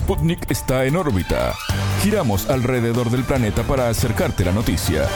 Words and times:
Sputnik 0.00 0.50
está 0.50 0.86
en 0.86 0.96
órbita. 0.96 1.54
Giramos 2.02 2.48
alrededor 2.48 3.10
del 3.10 3.22
planeta 3.22 3.62
para 3.64 3.90
acercarte 3.90 4.46
la 4.46 4.52
noticia. 4.52 5.06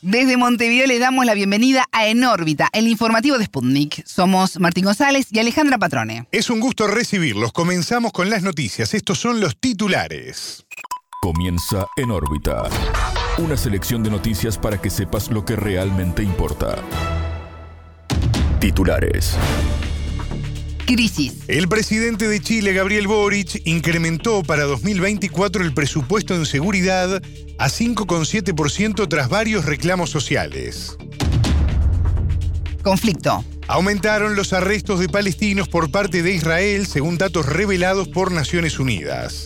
Desde 0.00 0.38
Montevideo 0.38 0.86
le 0.86 0.98
damos 0.98 1.26
la 1.26 1.34
bienvenida 1.34 1.84
a 1.92 2.06
En 2.06 2.24
órbita, 2.24 2.70
el 2.72 2.88
informativo 2.88 3.36
de 3.36 3.44
Sputnik. 3.44 4.02
Somos 4.06 4.58
Martín 4.58 4.86
González 4.86 5.26
y 5.30 5.38
Alejandra 5.38 5.76
Patrone. 5.76 6.26
Es 6.32 6.48
un 6.48 6.60
gusto 6.60 6.86
recibirlos. 6.86 7.52
Comenzamos 7.52 8.12
con 8.12 8.30
las 8.30 8.42
noticias. 8.42 8.94
Estos 8.94 9.18
son 9.18 9.40
los 9.40 9.60
titulares. 9.60 10.64
Comienza 11.20 11.86
En 11.96 12.10
órbita. 12.10 12.64
Una 13.36 13.58
selección 13.58 14.02
de 14.02 14.10
noticias 14.10 14.56
para 14.56 14.80
que 14.80 14.88
sepas 14.88 15.30
lo 15.30 15.44
que 15.44 15.56
realmente 15.56 16.22
importa. 16.22 16.76
Titulares. 18.60 19.36
Crisis. 20.84 21.34
El 21.48 21.68
presidente 21.68 22.28
de 22.28 22.40
Chile, 22.40 22.72
Gabriel 22.72 23.06
Boric, 23.06 23.60
incrementó 23.64 24.42
para 24.42 24.64
2024 24.64 25.64
el 25.64 25.74
presupuesto 25.74 26.34
en 26.34 26.46
seguridad 26.46 27.22
a 27.58 27.68
5,7% 27.68 29.08
tras 29.08 29.28
varios 29.28 29.64
reclamos 29.64 30.10
sociales. 30.10 30.96
Conflicto. 32.82 33.44
Aumentaron 33.66 34.36
los 34.36 34.52
arrestos 34.52 35.00
de 35.00 35.08
palestinos 35.08 35.68
por 35.68 35.90
parte 35.90 36.22
de 36.22 36.32
Israel, 36.32 36.86
según 36.86 37.16
datos 37.16 37.46
revelados 37.46 38.08
por 38.08 38.30
Naciones 38.30 38.78
Unidas. 38.78 39.44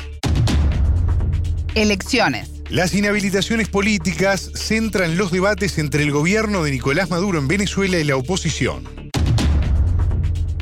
Elecciones. 1.74 2.50
Las 2.68 2.94
inhabilitaciones 2.94 3.68
políticas 3.68 4.50
centran 4.54 5.16
los 5.16 5.30
debates 5.30 5.78
entre 5.78 6.02
el 6.02 6.10
gobierno 6.10 6.64
de 6.64 6.72
Nicolás 6.72 7.10
Maduro 7.10 7.38
en 7.38 7.48
Venezuela 7.48 7.98
y 7.98 8.04
la 8.04 8.16
oposición 8.16 8.97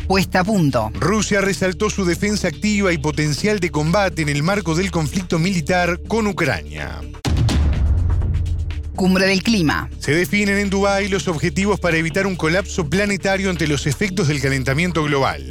puesta 0.06 0.40
a 0.40 0.44
punto. 0.44 0.90
Rusia 0.94 1.40
resaltó 1.40 1.90
su 1.90 2.04
defensa 2.04 2.48
activa 2.48 2.92
y 2.92 2.98
potencial 2.98 3.60
de 3.60 3.70
combate 3.70 4.22
en 4.22 4.28
el 4.28 4.42
marco 4.42 4.74
del 4.74 4.90
conflicto 4.90 5.38
militar 5.38 6.00
con 6.06 6.26
Ucrania. 6.26 7.00
Cumbre 8.94 9.26
del 9.26 9.42
Clima. 9.42 9.90
Se 9.98 10.12
definen 10.12 10.56
en 10.56 10.70
Dubái 10.70 11.08
los 11.08 11.28
objetivos 11.28 11.78
para 11.78 11.98
evitar 11.98 12.26
un 12.26 12.34
colapso 12.34 12.88
planetario 12.88 13.50
ante 13.50 13.66
los 13.66 13.86
efectos 13.86 14.28
del 14.28 14.40
calentamiento 14.40 15.04
global. 15.04 15.46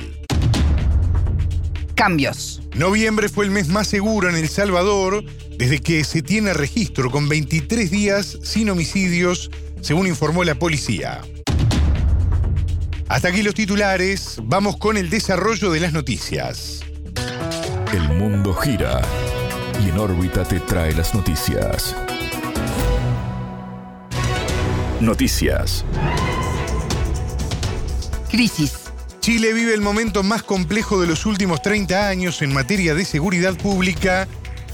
Cambios. 1.94 2.62
Noviembre 2.76 3.30
fue 3.30 3.46
el 3.46 3.52
mes 3.52 3.68
más 3.68 3.88
seguro 3.88 4.30
en 4.30 4.36
El 4.36 4.50
Salvador 4.50 5.24
desde 5.58 5.80
que 5.80 6.04
se 6.04 6.22
tiene 6.22 6.54
registro 6.54 7.10
con 7.12 7.30
23 7.30 7.90
días 7.90 8.38
sin 8.44 8.70
homicidios, 8.70 9.52
según 9.82 10.08
informó 10.08 10.44
la 10.44 10.56
policía. 10.56 11.22
Hasta 13.08 13.28
aquí 13.28 13.44
los 13.44 13.54
titulares, 13.54 14.40
vamos 14.44 14.78
con 14.78 14.98
el 14.98 15.12
desarrollo 15.12 15.70
de 15.70 15.80
las 15.80 15.94
noticias. 15.94 16.82
El 17.94 18.10
mundo 18.10 18.54
gira 18.56 19.00
y 19.84 19.90
en 19.90 20.00
órbita 20.00 20.44
te 20.44 20.60
trae 20.60 20.94
las 20.94 21.14
noticias. 21.14 21.96
Noticias. 25.00 25.86
Crisis. 28.32 28.74
Chile 29.20 29.54
vive 29.54 29.76
el 29.76 29.82
momento 29.82 30.24
más 30.24 30.42
complejo 30.42 31.00
de 31.00 31.06
los 31.08 31.28
últimos 31.28 31.62
30 31.62 32.08
años 32.08 32.42
en 32.42 32.54
materia 32.54 32.96
de 32.96 33.06
seguridad 33.06 33.56
pública, 33.56 34.28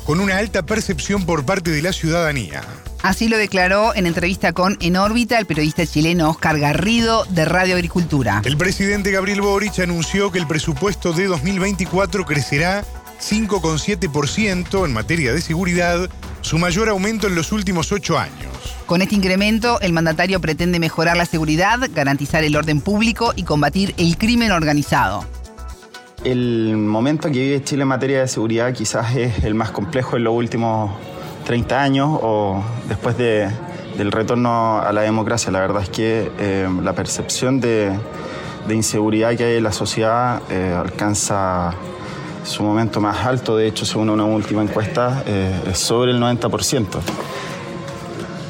con 0.06 0.22
una 0.22 0.38
alta 0.38 0.66
percepción 0.66 1.26
por 1.26 1.46
parte 1.46 1.70
de 1.72 1.82
la 1.82 1.92
ciudadanía. 1.92 2.62
Así 3.04 3.28
lo 3.28 3.38
declaró 3.38 3.96
en 3.96 4.06
entrevista 4.06 4.54
con 4.54 4.78
En 4.80 4.96
órbita 4.96 5.40
el 5.40 5.48
periodista 5.48 5.86
chileno 5.88 6.30
Oscar 6.30 6.60
Garrido 6.60 7.26
de 7.30 7.46
Radio 7.46 7.76
Agricultura. 7.76 8.42
El 8.46 8.58
presidente 8.58 9.12
Gabriel 9.12 9.42
Boric 9.42 9.80
anunció 9.80 10.32
que 10.32 10.38
el 10.38 10.46
presupuesto 10.46 11.12
de 11.12 11.26
2024 11.26 12.26
crecerá 12.26 12.86
5,7% 13.20 14.86
en 14.86 14.94
materia 14.94 15.34
de 15.34 15.42
seguridad, 15.42 16.10
su 16.42 16.60
mayor 16.60 16.90
aumento 16.90 17.28
en 17.28 17.34
los 17.34 17.52
últimos 17.52 17.92
ocho 17.92 18.20
años. 18.20 18.52
Con 18.86 19.02
este 19.02 19.16
incremento, 19.16 19.80
el 19.82 19.94
mandatario 19.94 20.40
pretende 20.40 20.80
mejorar 20.80 21.18
la 21.18 21.26
seguridad, 21.26 21.80
garantizar 21.94 22.44
el 22.44 22.56
orden 22.56 22.82
público 22.82 23.34
y 23.36 23.44
combatir 23.44 23.96
el 23.98 24.18
crimen 24.18 24.52
organizado. 24.52 25.26
El 26.24 26.78
momento 26.78 27.32
que 27.32 27.40
vive 27.40 27.64
Chile 27.64 27.82
en 27.82 27.88
materia 27.88 28.22
de 28.22 28.28
seguridad 28.28 28.74
quizás 28.74 29.16
es 29.16 29.44
el 29.44 29.56
más 29.56 29.72
complejo 29.72 30.18
en 30.18 30.24
los 30.24 30.36
últimos 30.36 30.92
30 31.46 31.82
años 31.82 32.20
o 32.22 32.64
después 32.88 33.18
del 33.18 34.12
retorno 34.12 34.80
a 34.80 34.92
la 34.92 35.02
democracia. 35.02 35.52
La 35.52 35.60
verdad 35.60 35.84
es 35.84 35.90
que 35.90 36.32
eh, 36.40 36.70
la 36.84 36.94
percepción 36.94 37.60
de, 37.60 37.92
inseguridad 38.70 39.36
que 39.36 39.44
hay 39.44 39.58
en 39.58 39.64
la 39.64 39.72
sociedad 39.72 40.42
eh, 40.50 40.74
alcanza 40.78 41.74
su 42.44 42.64
momento 42.64 43.02
más 43.02 43.26
alto. 43.26 43.58
De 43.58 43.68
hecho, 43.68 43.86
según 43.86 44.10
una 44.10 44.24
última 44.24 44.62
encuesta, 44.62 45.24
eh, 45.26 45.52
es 45.70 45.78
sobre 45.78 46.12
el 46.12 46.22
90%, 46.22 46.86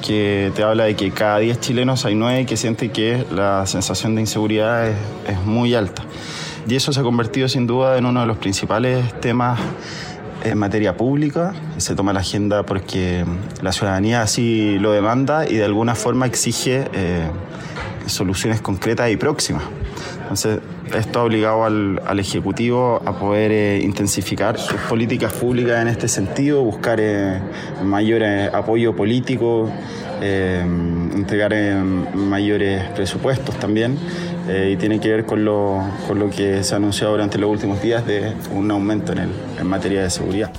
que 0.05 0.51
te 0.55 0.63
habla 0.63 0.85
de 0.85 0.95
que 0.95 1.11
cada 1.11 1.39
10 1.39 1.59
chilenos 1.59 2.05
hay 2.05 2.15
9 2.15 2.45
que 2.45 2.57
sienten 2.57 2.91
que 2.91 3.25
la 3.31 3.65
sensación 3.65 4.15
de 4.15 4.21
inseguridad 4.21 4.87
es, 4.87 4.95
es 5.27 5.41
muy 5.43 5.73
alta. 5.73 6.03
Y 6.67 6.75
eso 6.75 6.93
se 6.93 6.99
ha 6.99 7.03
convertido 7.03 7.49
sin 7.49 7.65
duda 7.65 7.97
en 7.97 8.05
uno 8.05 8.21
de 8.21 8.27
los 8.27 8.37
principales 8.37 9.19
temas 9.19 9.59
en 10.43 10.57
materia 10.57 10.97
pública, 10.97 11.53
se 11.77 11.95
toma 11.95 12.13
la 12.13 12.21
agenda 12.21 12.63
porque 12.63 13.25
la 13.61 13.71
ciudadanía 13.71 14.21
así 14.21 14.77
lo 14.79 14.91
demanda 14.91 15.47
y 15.47 15.55
de 15.55 15.65
alguna 15.65 15.95
forma 15.95 16.25
exige 16.25 16.87
eh, 16.93 17.27
soluciones 18.07 18.61
concretas 18.61 19.09
y 19.11 19.17
próximas. 19.17 19.63
Entonces, 20.21 20.59
esto 20.95 21.19
ha 21.19 21.23
obligado 21.23 21.65
al, 21.65 22.19
Ejecutivo 22.19 23.01
a 23.05 23.17
poder 23.17 23.51
eh, 23.51 23.81
intensificar 23.83 24.57
sus 24.57 24.79
políticas 24.81 25.33
públicas 25.33 25.81
en 25.81 25.87
este 25.87 26.07
sentido, 26.07 26.63
buscar 26.63 26.99
eh, 27.01 27.39
mayor 27.83 28.23
apoyo 28.53 28.95
político, 28.95 29.69
entregar 30.21 31.55
mayores 32.13 32.83
presupuestos 32.91 33.57
también. 33.57 33.97
y 34.69 34.75
tiene 34.75 34.99
que 34.99 35.09
ver 35.09 35.25
con 35.25 35.43
lo, 35.43 35.83
con 36.07 36.19
lo 36.19 36.29
que 36.29 36.63
se 36.63 36.75
ha 36.75 36.77
anunciado 36.77 37.13
durante 37.13 37.39
los 37.39 37.49
últimos 37.49 37.81
días 37.81 38.05
de 38.05 38.33
un 38.53 38.69
aumento 38.69 39.13
en, 39.13 39.19
el, 39.19 39.29
en 39.61 39.67
materia 39.67 40.03
de 40.03 40.09
seguridad. 40.09 40.51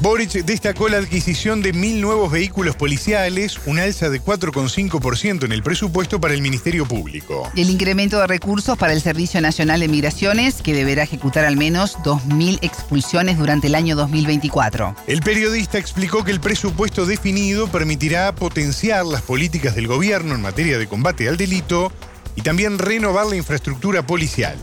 Boric 0.00 0.32
destacó 0.46 0.88
la 0.88 0.96
adquisición 0.96 1.60
de 1.60 1.74
mil 1.74 2.00
nuevos 2.00 2.32
vehículos 2.32 2.74
policiales, 2.74 3.60
un 3.66 3.78
alza 3.78 4.08
de 4.08 4.18
4,5% 4.18 5.44
en 5.44 5.52
el 5.52 5.62
presupuesto 5.62 6.18
para 6.18 6.32
el 6.32 6.40
Ministerio 6.40 6.86
Público. 6.86 7.50
El 7.54 7.68
incremento 7.68 8.18
de 8.18 8.26
recursos 8.26 8.78
para 8.78 8.94
el 8.94 9.02
Servicio 9.02 9.42
Nacional 9.42 9.80
de 9.80 9.88
Migraciones, 9.88 10.62
que 10.62 10.72
deberá 10.72 11.02
ejecutar 11.02 11.44
al 11.44 11.58
menos 11.58 11.98
2.000 11.98 12.60
expulsiones 12.62 13.36
durante 13.36 13.66
el 13.66 13.74
año 13.74 13.94
2024. 13.94 14.96
El 15.06 15.20
periodista 15.20 15.76
explicó 15.76 16.24
que 16.24 16.30
el 16.30 16.40
presupuesto 16.40 17.04
definido 17.04 17.68
permitirá 17.68 18.34
potenciar 18.34 19.04
las 19.04 19.20
políticas 19.20 19.74
del 19.74 19.86
gobierno 19.86 20.34
en 20.34 20.40
materia 20.40 20.78
de 20.78 20.86
combate 20.86 21.28
al 21.28 21.36
delito 21.36 21.92
y 22.36 22.40
también 22.40 22.78
renovar 22.78 23.26
la 23.26 23.36
infraestructura 23.36 24.06
policial 24.06 24.56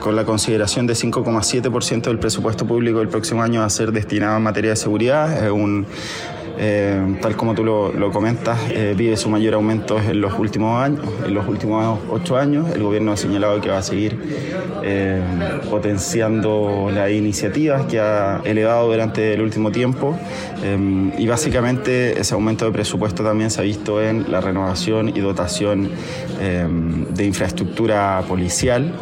con 0.00 0.16
la 0.16 0.24
consideración 0.24 0.86
de 0.86 0.94
5,7% 0.94 2.02
del 2.02 2.18
presupuesto 2.18 2.66
público 2.66 2.98
del 2.98 3.08
próximo 3.08 3.42
año 3.42 3.62
a 3.62 3.70
ser 3.70 3.92
destinado 3.92 4.36
a 4.36 4.38
materia 4.38 4.70
de 4.70 4.76
seguridad. 4.76 5.46
eh, 6.60 7.18
tal 7.22 7.36
como 7.36 7.54
tú 7.54 7.62
lo, 7.62 8.10
comentas, 8.10 8.58
eh, 8.70 8.94
vive 8.96 9.16
su 9.16 9.28
mayor 9.28 9.54
aumento 9.54 9.96
en 10.00 10.20
los 10.20 10.36
últimos 10.36 10.82
años, 10.82 11.04
en 11.24 11.32
los 11.32 11.46
últimos 11.46 12.00
ocho 12.10 12.36
años. 12.36 12.66
El 12.74 12.82
gobierno 12.82 13.12
ha 13.12 13.16
señalado 13.16 13.60
que 13.60 13.68
va 13.68 13.78
a 13.78 13.82
seguir 13.82 14.18
eh, 14.82 15.22
potenciando 15.70 16.90
las 16.92 17.12
iniciativas 17.12 17.86
que 17.86 18.00
ha 18.00 18.40
elevado 18.44 18.90
durante 18.90 19.34
el 19.34 19.42
último 19.42 19.70
tiempo 19.70 20.18
y 21.16 21.26
básicamente 21.28 22.18
ese 22.18 22.34
aumento 22.34 22.64
de 22.64 22.72
presupuesto 22.72 23.22
también 23.22 23.50
se 23.50 23.60
ha 23.60 23.64
visto 23.64 24.02
en 24.02 24.30
la 24.30 24.40
renovación 24.40 25.08
y 25.08 25.20
dotación 25.20 25.90
de 26.38 27.24
infraestructura 27.24 28.22
policial 28.26 28.92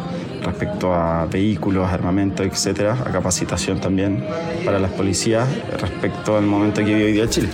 respecto 0.47 0.93
a 0.93 1.25
vehículos, 1.25 1.87
armamento, 1.89 2.43
etcétera, 2.43 2.93
a 2.93 3.11
capacitación 3.11 3.79
también 3.79 4.25
para 4.65 4.79
las 4.79 4.91
policías 4.91 5.47
respecto 5.79 6.37
al 6.37 6.45
momento 6.45 6.81
que 6.81 6.93
vive 6.93 7.05
hoy 7.05 7.11
día 7.13 7.29
Chile. 7.29 7.49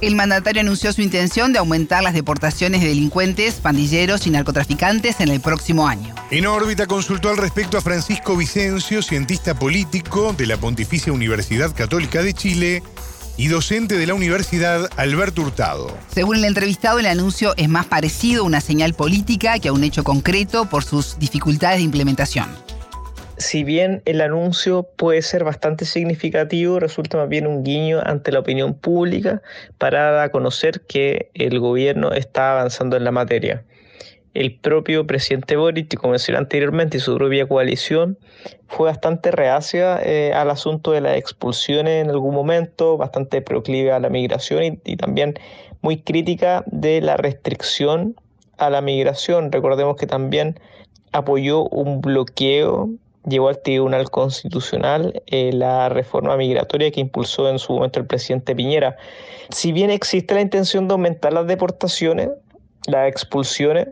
El 0.00 0.14
mandatario 0.14 0.60
anunció 0.60 0.92
su 0.92 1.02
intención 1.02 1.52
de 1.52 1.58
aumentar 1.58 2.04
las 2.04 2.14
deportaciones 2.14 2.82
de 2.82 2.88
delincuentes, 2.88 3.54
pandilleros 3.54 4.28
y 4.28 4.30
narcotraficantes 4.30 5.20
en 5.20 5.28
el 5.28 5.40
próximo 5.40 5.88
año. 5.88 6.14
En 6.30 6.46
órbita 6.46 6.86
consultó 6.86 7.30
al 7.30 7.36
respecto 7.36 7.76
a 7.76 7.80
Francisco 7.80 8.36
Vicencio, 8.36 9.02
cientista 9.02 9.58
político 9.58 10.32
de 10.34 10.46
la 10.46 10.56
Pontificia 10.56 11.12
Universidad 11.12 11.74
Católica 11.74 12.22
de 12.22 12.32
Chile, 12.32 12.82
y 13.38 13.46
docente 13.46 13.96
de 13.96 14.06
la 14.06 14.14
Universidad 14.14 14.90
Alberto 14.96 15.42
Hurtado. 15.42 15.96
Según 16.08 16.36
el 16.36 16.44
entrevistado, 16.44 16.98
el 16.98 17.06
anuncio 17.06 17.54
es 17.56 17.68
más 17.68 17.86
parecido 17.86 18.42
a 18.42 18.46
una 18.46 18.60
señal 18.60 18.94
política 18.94 19.60
que 19.60 19.68
a 19.68 19.72
un 19.72 19.84
hecho 19.84 20.02
concreto 20.02 20.68
por 20.68 20.82
sus 20.82 21.18
dificultades 21.20 21.78
de 21.78 21.84
implementación. 21.84 22.48
Si 23.36 23.62
bien 23.62 24.02
el 24.04 24.20
anuncio 24.20 24.88
puede 24.96 25.22
ser 25.22 25.44
bastante 25.44 25.84
significativo, 25.84 26.80
resulta 26.80 27.16
más 27.16 27.28
bien 27.28 27.46
un 27.46 27.62
guiño 27.62 28.00
ante 28.04 28.32
la 28.32 28.40
opinión 28.40 28.74
pública 28.74 29.40
para 29.78 30.10
dar 30.10 30.24
a 30.24 30.32
conocer 30.32 30.80
que 30.80 31.30
el 31.34 31.60
gobierno 31.60 32.10
está 32.10 32.58
avanzando 32.58 32.96
en 32.96 33.04
la 33.04 33.12
materia. 33.12 33.62
El 34.38 34.54
propio 34.54 35.04
presidente 35.04 35.56
Boric, 35.56 35.96
como 35.96 36.12
mencioné 36.12 36.38
anteriormente, 36.38 36.98
y 36.98 37.00
su 37.00 37.16
propia 37.16 37.48
coalición 37.48 38.18
fue 38.68 38.86
bastante 38.86 39.32
reacia 39.32 40.00
eh, 40.00 40.32
al 40.32 40.50
asunto 40.50 40.92
de 40.92 41.00
las 41.00 41.16
expulsiones 41.16 42.04
en 42.04 42.10
algún 42.10 42.36
momento, 42.36 42.96
bastante 42.96 43.42
proclive 43.42 43.90
a 43.90 43.98
la 43.98 44.10
migración 44.10 44.80
y, 44.84 44.96
también 44.96 45.34
muy 45.82 46.02
crítica 46.02 46.62
de 46.66 47.00
la 47.00 47.16
restricción 47.16 48.14
a 48.58 48.70
la 48.70 48.80
migración. 48.80 49.50
Recordemos 49.50 49.96
que 49.96 50.06
también 50.06 50.60
apoyó 51.10 51.64
un 51.64 52.00
bloqueo 52.00 52.90
llevó 53.26 53.48
al 53.48 53.60
Tribunal 53.60 54.08
Constitucional 54.10 55.22
eh, 55.26 55.52
la 55.52 55.88
reforma 55.88 56.36
migratoria 56.36 56.90
que 56.90 57.00
impulsó 57.00 57.50
en 57.50 57.58
su 57.58 57.72
momento 57.74 57.98
el 57.98 58.06
presidente 58.06 58.54
Piñera. 58.54 58.96
Si 59.50 59.72
bien 59.72 59.90
existe 59.90 60.34
la 60.34 60.40
intención 60.40 60.86
de 60.88 60.92
aumentar 60.92 61.32
las 61.32 61.46
deportaciones, 61.46 62.30
las 62.86 63.08
expulsiones, 63.08 63.88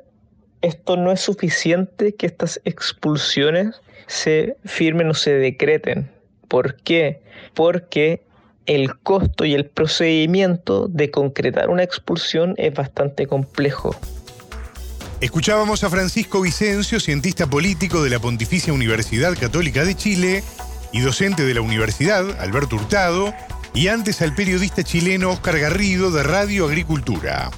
esto 0.63 0.97
no 0.97 1.13
es 1.13 1.21
suficiente 1.21 2.15
que 2.15 2.27
estas 2.27 2.61
expulsiones 2.65 3.81
se 4.07 4.57
firmen 4.65 5.11
o 5.11 5.15
se 5.15 5.35
decreten. 5.35 6.11
¿Por 6.49 6.77
qué? 6.77 7.21
Porque 7.55 8.23
el 8.67 8.97
costo 8.99 9.45
y 9.45 9.55
el 9.55 9.67
procedimiento 9.67 10.89
de 10.89 11.11
concretar 11.11 11.71
una 11.71 11.83
expulsión 11.83 12.55
es 12.57 12.75
bastante 12.75 13.27
complejo. 13.27 13.95
Escuchábamos 15.21 15.83
a 15.83 15.91
Francisco 15.91 16.43
Vicencio, 16.43 17.01
cientista 17.01 17.47
político 17.47 18.03
de 18.03 18.11
la 18.11 18.19
Pontificia 18.19 18.73
Universidad 18.73 19.35
Católica 19.39 19.85
de 19.85 19.95
Chile 19.95 20.43
y 20.93 21.01
docente 21.01 21.45
de 21.45 21.55
la 21.55 21.63
universidad, 21.63 22.39
Alberto 22.41 22.77
Hurtado, 22.77 23.33
y 23.73 23.89
antes 23.89 24.21
al 24.21 24.35
periodista 24.35 24.83
chileno 24.83 25.31
Oscar 25.31 25.59
Garrido 25.59 26.11
de 26.11 26.23
Radio 26.23 26.67
Agricultura. 26.67 27.51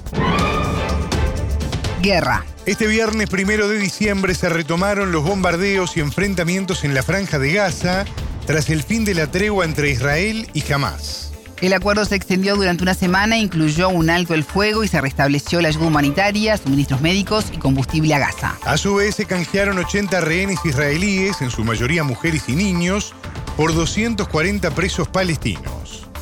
Guerra. 2.01 2.45
Este 2.65 2.87
viernes 2.87 3.29
primero 3.29 3.67
de 3.67 3.77
diciembre 3.77 4.35
se 4.35 4.49
retomaron 4.49 5.11
los 5.11 5.23
bombardeos 5.23 5.97
y 5.97 5.99
enfrentamientos 5.99 6.83
en 6.83 6.93
la 6.93 7.03
franja 7.03 7.39
de 7.39 7.53
Gaza 7.53 8.05
tras 8.45 8.69
el 8.69 8.83
fin 8.83 9.05
de 9.05 9.13
la 9.13 9.27
tregua 9.27 9.65
entre 9.65 9.89
Israel 9.89 10.47
y 10.53 10.71
Hamas. 10.71 11.31
El 11.61 11.73
acuerdo 11.73 12.05
se 12.05 12.15
extendió 12.15 12.55
durante 12.55 12.83
una 12.83 12.93
semana, 12.93 13.37
incluyó 13.37 13.89
un 13.89 14.09
alto 14.09 14.33
el 14.33 14.45
fuego 14.45 14.83
y 14.83 14.87
se 14.87 15.01
restableció 15.01 15.59
la 15.59 15.67
ayuda 15.67 15.87
humanitaria, 15.87 16.55
suministros 16.55 17.01
médicos 17.01 17.47
y 17.51 17.57
combustible 17.57 18.13
a 18.15 18.19
Gaza. 18.19 18.57
A 18.63 18.77
su 18.77 18.95
vez 18.95 19.15
se 19.15 19.25
canjearon 19.25 19.77
80 19.77 20.21
rehenes 20.21 20.59
israelíes, 20.63 21.41
en 21.41 21.51
su 21.51 21.65
mayoría 21.65 22.05
mujeres 22.05 22.47
y 22.47 22.53
niños, 22.53 23.13
por 23.57 23.75
240 23.75 24.71
presos 24.71 25.09
palestinos. 25.09 25.78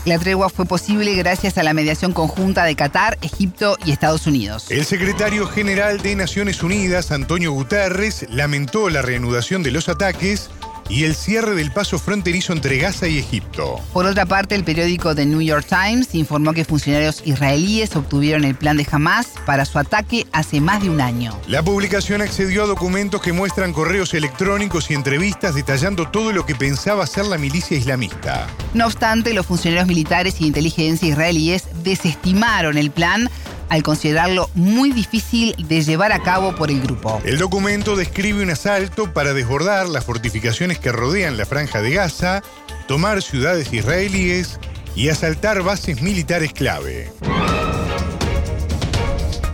La 0.07 0.17
tregua 0.17 0.47
fue 0.47 0.65
posible 0.65 1.13
gracias 1.15 1.57
a 1.57 1.63
la 1.63 1.73
mediación 1.73 2.13
conjunta 2.13 2.63
de 2.63 2.77
Qatar, 2.77 3.17
Egipto 3.21 3.75
y 3.83 3.91
Estados 3.91 4.25
Unidos. 4.25 4.71
El 4.71 4.85
secretario 4.85 5.45
general 5.47 6.01
de 6.01 6.15
Naciones 6.15 6.63
Unidas, 6.63 7.11
Antonio 7.11 7.51
Guterres, 7.51 8.25
lamentó 8.29 8.89
la 8.89 9.01
reanudación 9.01 9.63
de 9.63 9.71
los 9.71 9.89
ataques 9.89 10.49
y 10.89 11.03
el 11.03 11.15
cierre 11.15 11.55
del 11.55 11.71
paso 11.71 11.99
fronterizo 11.99 12.53
entre 12.53 12.77
Gaza 12.77 13.07
y 13.07 13.17
Egipto. 13.17 13.81
Por 13.93 14.05
otra 14.05 14.25
parte, 14.25 14.55
el 14.55 14.63
periódico 14.63 15.15
The 15.15 15.25
New 15.25 15.41
York 15.41 15.65
Times 15.67 16.13
informó 16.15 16.53
que 16.53 16.65
funcionarios 16.65 17.21
israelíes 17.25 17.95
obtuvieron 17.95 18.43
el 18.43 18.55
plan 18.55 18.77
de 18.77 18.87
Hamas 18.89 19.27
para 19.45 19.65
su 19.65 19.79
ataque 19.79 20.25
hace 20.31 20.61
más 20.61 20.81
de 20.81 20.89
un 20.89 21.01
año. 21.01 21.37
La 21.47 21.63
publicación 21.63 22.21
accedió 22.21 22.63
a 22.63 22.67
documentos 22.67 23.21
que 23.21 23.33
muestran 23.33 23.73
correos 23.73 24.13
electrónicos 24.13 24.89
y 24.91 24.93
entrevistas 24.93 25.55
detallando 25.55 26.09
todo 26.09 26.31
lo 26.31 26.45
que 26.45 26.55
pensaba 26.55 27.03
hacer 27.03 27.25
la 27.25 27.37
milicia 27.37 27.77
islamista. 27.77 28.47
No 28.73 28.85
obstante, 28.85 29.33
los 29.33 29.45
funcionarios 29.45 29.87
militares 29.87 30.35
y 30.39 30.43
de 30.43 30.47
inteligencia 30.47 31.07
israelíes 31.07 31.65
desestimaron 31.83 32.77
el 32.77 32.91
plan 32.91 33.29
al 33.69 33.83
considerarlo 33.83 34.49
muy 34.53 34.91
difícil 34.91 35.55
de 35.67 35.81
llevar 35.81 36.11
a 36.11 36.21
cabo 36.21 36.55
por 36.55 36.71
el 36.71 36.81
grupo. 36.81 37.21
El 37.25 37.37
documento 37.37 37.95
describe 37.95 38.43
un 38.43 38.49
asalto 38.49 39.13
para 39.13 39.33
desbordar 39.33 39.87
las 39.89 40.05
fortificaciones 40.05 40.79
que 40.79 40.91
rodean 40.91 41.37
la 41.37 41.45
franja 41.45 41.81
de 41.81 41.91
Gaza, 41.91 42.41
tomar 42.87 43.21
ciudades 43.21 43.71
israelíes 43.73 44.59
y 44.95 45.09
asaltar 45.09 45.61
bases 45.61 46.01
militares 46.01 46.53
clave. 46.53 47.11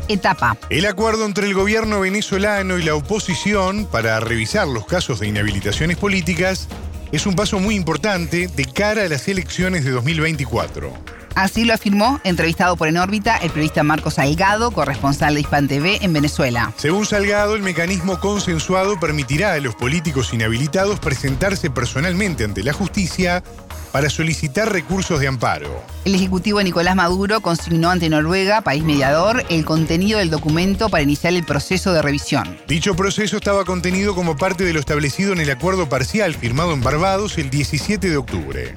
Etapa. 0.08 0.58
El 0.70 0.86
acuerdo 0.86 1.26
entre 1.26 1.48
el 1.48 1.54
gobierno 1.54 2.02
venezolano 2.02 2.78
y 2.78 2.84
la 2.84 2.94
oposición 2.94 3.86
para 3.86 4.20
revisar 4.20 4.68
los 4.68 4.86
casos 4.86 5.20
de 5.20 5.28
inhabilitaciones 5.28 5.98
políticas 5.98 6.68
es 7.12 7.26
un 7.26 7.36
paso 7.36 7.60
muy 7.60 7.76
importante 7.76 8.48
de 8.48 8.66
cara 8.66 9.04
a 9.04 9.08
las 9.08 9.28
elecciones 9.28 9.86
de 9.86 9.92
2024. 9.92 10.92
Así 11.36 11.66
lo 11.66 11.74
afirmó, 11.74 12.22
entrevistado 12.24 12.76
por 12.76 12.88
En 12.88 12.98
órbita, 12.98 13.38
el 13.38 13.50
periodista 13.50 13.84
Marcos 13.84 14.16
Salgado, 14.16 14.72
corresponsal 14.72 15.34
de 15.34 15.42
Hispan 15.42 15.68
TV 15.68 16.00
en 16.02 16.14
Venezuela. 16.14 16.74
Según 16.78 17.06
Salgado, 17.06 17.56
el 17.56 17.64
mecanismo 17.64 18.20
consensuado 18.20 19.00
permitirá 19.00 19.54
a 19.54 19.60
los 19.60 19.76
políticos 19.76 20.34
inhabilitados 20.34 21.00
presentarse 21.00 21.70
personalmente 21.70 22.44
ante 22.44 22.64
la 22.64 22.74
justicia 22.74 23.44
para 23.92 24.10
solicitar 24.10 24.72
recursos 24.72 25.20
de 25.20 25.28
amparo. 25.28 25.84
El 26.04 26.16
ejecutivo 26.16 26.62
Nicolás 26.62 26.96
Maduro 26.96 27.42
consignó 27.42 27.92
ante 27.92 28.10
Noruega, 28.10 28.62
país 28.62 28.84
mediador, 28.84 29.44
el 29.50 29.66
contenido 29.66 30.20
del 30.20 30.32
documento 30.32 30.90
para 30.90 31.04
iniciar 31.04 31.34
el 31.34 31.44
proceso 31.44 31.94
de 31.94 32.02
revisión. 32.02 32.58
Dicho 32.68 32.96
proceso 32.96 33.38
estaba 33.38 33.66
contenido 33.66 34.16
como 34.16 34.36
parte 34.36 34.64
de 34.64 34.74
lo 34.74 34.80
establecido 34.80 35.32
en 35.34 35.42
el 35.42 35.52
acuerdo 35.52 35.90
parcial 35.90 36.34
firmado 36.34 36.74
en 36.74 36.82
Barbados 36.82 37.38
el 37.38 37.52
17 37.52 38.10
de 38.10 38.18
octubre. 38.18 38.74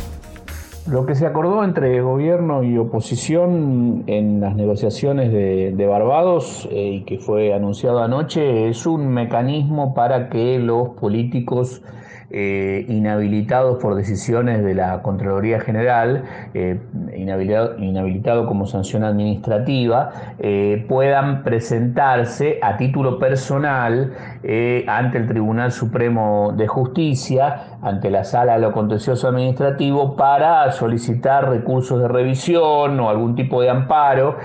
Lo 0.88 1.04
que 1.04 1.16
se 1.16 1.26
acordó 1.26 1.64
entre 1.64 2.00
gobierno 2.00 2.62
y 2.62 2.78
oposición 2.78 4.04
en 4.06 4.40
las 4.40 4.54
negociaciones 4.54 5.32
de, 5.32 5.86
Barbados 5.86 6.68
eh, 6.70 7.00
y 7.00 7.04
que 7.04 7.18
fue 7.18 7.52
anunciado 7.52 8.00
anoche 8.00 8.68
es 8.68 8.86
un 8.86 9.08
mecanismo 9.08 9.94
para 9.94 10.28
que 10.28 10.60
los 10.60 10.90
políticos 10.90 11.82
eh, 12.28 12.84
inhabilitados 12.88 13.78
por 13.80 13.94
decisiones 13.94 14.64
de 14.64 14.74
la 14.74 15.00
Contraloría 15.00 15.60
General, 15.60 16.24
eh, 16.54 16.80
inhabilitado, 17.16 18.46
como 18.46 18.66
sanción 18.66 19.04
administrativa, 19.04 20.10
eh, 20.40 20.84
puedan 20.88 21.44
presentarse 21.44 22.58
a 22.62 22.76
título 22.76 23.20
personal 23.20 24.12
ante 24.86 25.18
el 25.18 25.26
Tribunal 25.26 25.72
Supremo 25.72 26.52
de 26.56 26.66
Justicia, 26.66 27.78
ante 27.82 28.10
la 28.10 28.24
Sala 28.24 28.54
de 28.54 28.60
lo 28.60 28.72
Contencioso 28.72 29.28
Administrativo, 29.28 30.16
para 30.16 30.70
solicitar 30.72 31.48
recursos 31.48 32.00
de 32.00 32.08
revisión 32.08 32.98
o 33.00 33.08
algún 33.08 33.34
tipo 33.34 33.60
de 33.62 33.70
amparo 33.70 34.36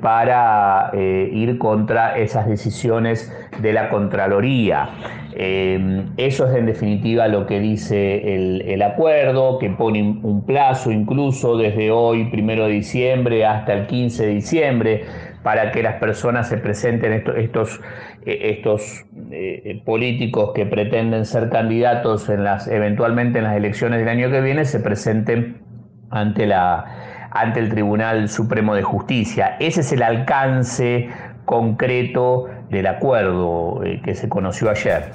para 0.00 0.90
ir 0.94 1.58
contra 1.58 2.16
esas 2.16 2.46
decisiones 2.46 3.30
de 3.60 3.72
la 3.72 3.88
Contraloría. 3.88 4.88
Eh, 5.34 6.04
eso 6.18 6.46
es 6.46 6.54
en 6.56 6.66
definitiva 6.66 7.26
lo 7.28 7.46
que 7.46 7.58
dice 7.60 8.34
el, 8.34 8.82
acuerdo, 8.82 9.58
que 9.58 9.70
pone 9.70 10.02
un 10.02 10.44
plazo 10.44 10.90
incluso 10.90 11.56
desde 11.56 11.90
hoy, 11.90 12.24
primero 12.30 12.66
de 12.66 12.72
diciembre, 12.72 13.46
hasta 13.46 13.72
el 13.72 13.86
15 13.86 14.26
de 14.26 14.34
diciembre, 14.34 15.04
para 15.42 15.72
que 15.72 15.82
las 15.82 15.94
personas 15.94 16.48
se 16.48 16.58
presenten, 16.58 17.12
estos, 17.12 17.36
estos, 17.36 17.80
eh, 18.26 18.56
estos 18.56 19.04
eh, 19.30 19.80
políticos 19.84 20.52
que 20.54 20.66
pretenden 20.66 21.24
ser 21.24 21.48
candidatos 21.48 22.28
en 22.28 22.44
las, 22.44 22.68
eventualmente 22.68 23.38
en 23.38 23.44
las 23.44 23.56
elecciones 23.56 24.00
del 24.00 24.08
año 24.08 24.30
que 24.30 24.40
viene, 24.40 24.64
se 24.64 24.80
presenten 24.80 25.62
ante, 26.10 26.46
la, 26.46 27.28
ante 27.30 27.60
el 27.60 27.70
Tribunal 27.70 28.28
Supremo 28.28 28.74
de 28.74 28.82
Justicia. 28.82 29.56
Ese 29.58 29.80
es 29.80 29.92
el 29.92 30.02
alcance 30.02 31.08
concreto 31.44 32.46
del 32.70 32.86
acuerdo 32.86 33.82
eh, 33.84 34.00
que 34.04 34.14
se 34.14 34.28
conoció 34.28 34.70
ayer. 34.70 35.12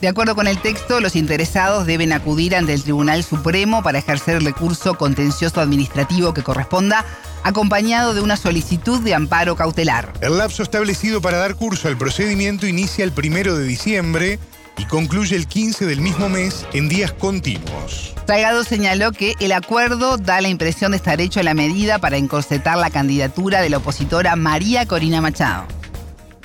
De 0.00 0.08
acuerdo 0.08 0.34
con 0.34 0.46
el 0.46 0.58
texto, 0.58 1.00
los 1.00 1.16
interesados 1.16 1.86
deben 1.86 2.12
acudir 2.12 2.54
ante 2.54 2.74
el 2.74 2.82
Tribunal 2.82 3.24
Supremo 3.24 3.82
para 3.82 3.98
ejercer 3.98 4.36
el 4.36 4.44
recurso 4.44 4.94
contencioso 4.94 5.60
administrativo 5.60 6.34
que 6.34 6.42
corresponda, 6.42 7.04
acompañado 7.44 8.12
de 8.12 8.20
una 8.20 8.36
solicitud 8.36 9.00
de 9.00 9.14
amparo 9.14 9.56
cautelar. 9.56 10.12
El 10.20 10.36
lapso 10.36 10.62
establecido 10.62 11.22
para 11.22 11.38
dar 11.38 11.54
curso 11.54 11.88
al 11.88 11.96
procedimiento 11.96 12.66
inicia 12.66 13.04
el 13.04 13.12
primero 13.12 13.56
de 13.56 13.64
diciembre 13.64 14.38
y 14.78 14.84
concluye 14.84 15.36
el 15.36 15.46
15 15.46 15.86
del 15.86 16.00
mismo 16.00 16.28
mes 16.28 16.66
en 16.72 16.88
días 16.88 17.12
continuos. 17.12 18.14
Salgado 18.26 18.64
señaló 18.64 19.12
que 19.12 19.34
el 19.40 19.52
acuerdo 19.52 20.16
da 20.16 20.40
la 20.40 20.48
impresión 20.48 20.90
de 20.92 20.96
estar 20.96 21.20
hecho 21.20 21.40
a 21.40 21.42
la 21.42 21.54
medida 21.54 21.98
para 21.98 22.16
encorsetar 22.16 22.76
la 22.76 22.90
candidatura 22.90 23.60
de 23.60 23.70
la 23.70 23.78
opositora 23.78 24.36
María 24.36 24.86
Corina 24.86 25.20
Machado. 25.20 25.64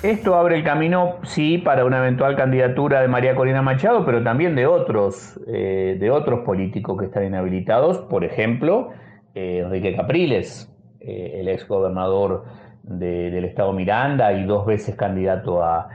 Esto 0.03 0.33
abre 0.33 0.57
el 0.57 0.63
camino, 0.63 1.17
sí, 1.23 1.59
para 1.59 1.85
una 1.85 1.99
eventual 1.99 2.35
candidatura 2.35 3.01
de 3.01 3.07
María 3.07 3.35
Corina 3.35 3.61
Machado, 3.61 4.03
pero 4.03 4.23
también 4.23 4.55
de 4.55 4.65
otros, 4.65 5.39
eh, 5.47 5.95
de 5.99 6.09
otros 6.09 6.39
políticos 6.39 6.97
que 6.99 7.05
están 7.05 7.25
inhabilitados, 7.25 7.99
por 7.99 8.23
ejemplo, 8.23 8.89
eh, 9.35 9.61
Enrique 9.63 9.95
Capriles, 9.95 10.73
eh, 11.01 11.37
el 11.41 11.47
ex 11.49 11.67
gobernador 11.67 12.45
del 12.81 13.45
estado 13.45 13.73
Miranda 13.73 14.33
y 14.33 14.43
dos 14.45 14.65
veces 14.65 14.95
candidato 14.95 15.63
a, 15.63 15.87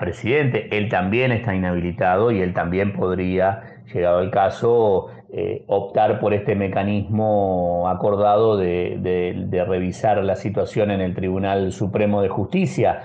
presidente. 0.00 0.76
Él 0.76 0.88
también 0.88 1.32
está 1.32 1.54
inhabilitado 1.54 2.30
y 2.30 2.40
él 2.40 2.52
también 2.52 2.92
podría, 2.92 3.82
llegado 3.92 4.20
el 4.20 4.30
caso, 4.30 5.08
optar 5.66 6.20
por 6.20 6.34
este 6.34 6.54
mecanismo 6.54 7.88
acordado 7.88 8.56
de 8.56 9.64
revisar 9.66 10.22
la 10.22 10.36
situación 10.36 10.90
en 10.90 11.00
el 11.00 11.14
Tribunal 11.14 11.72
Supremo 11.72 12.22
de 12.22 12.28
Justicia. 12.28 13.02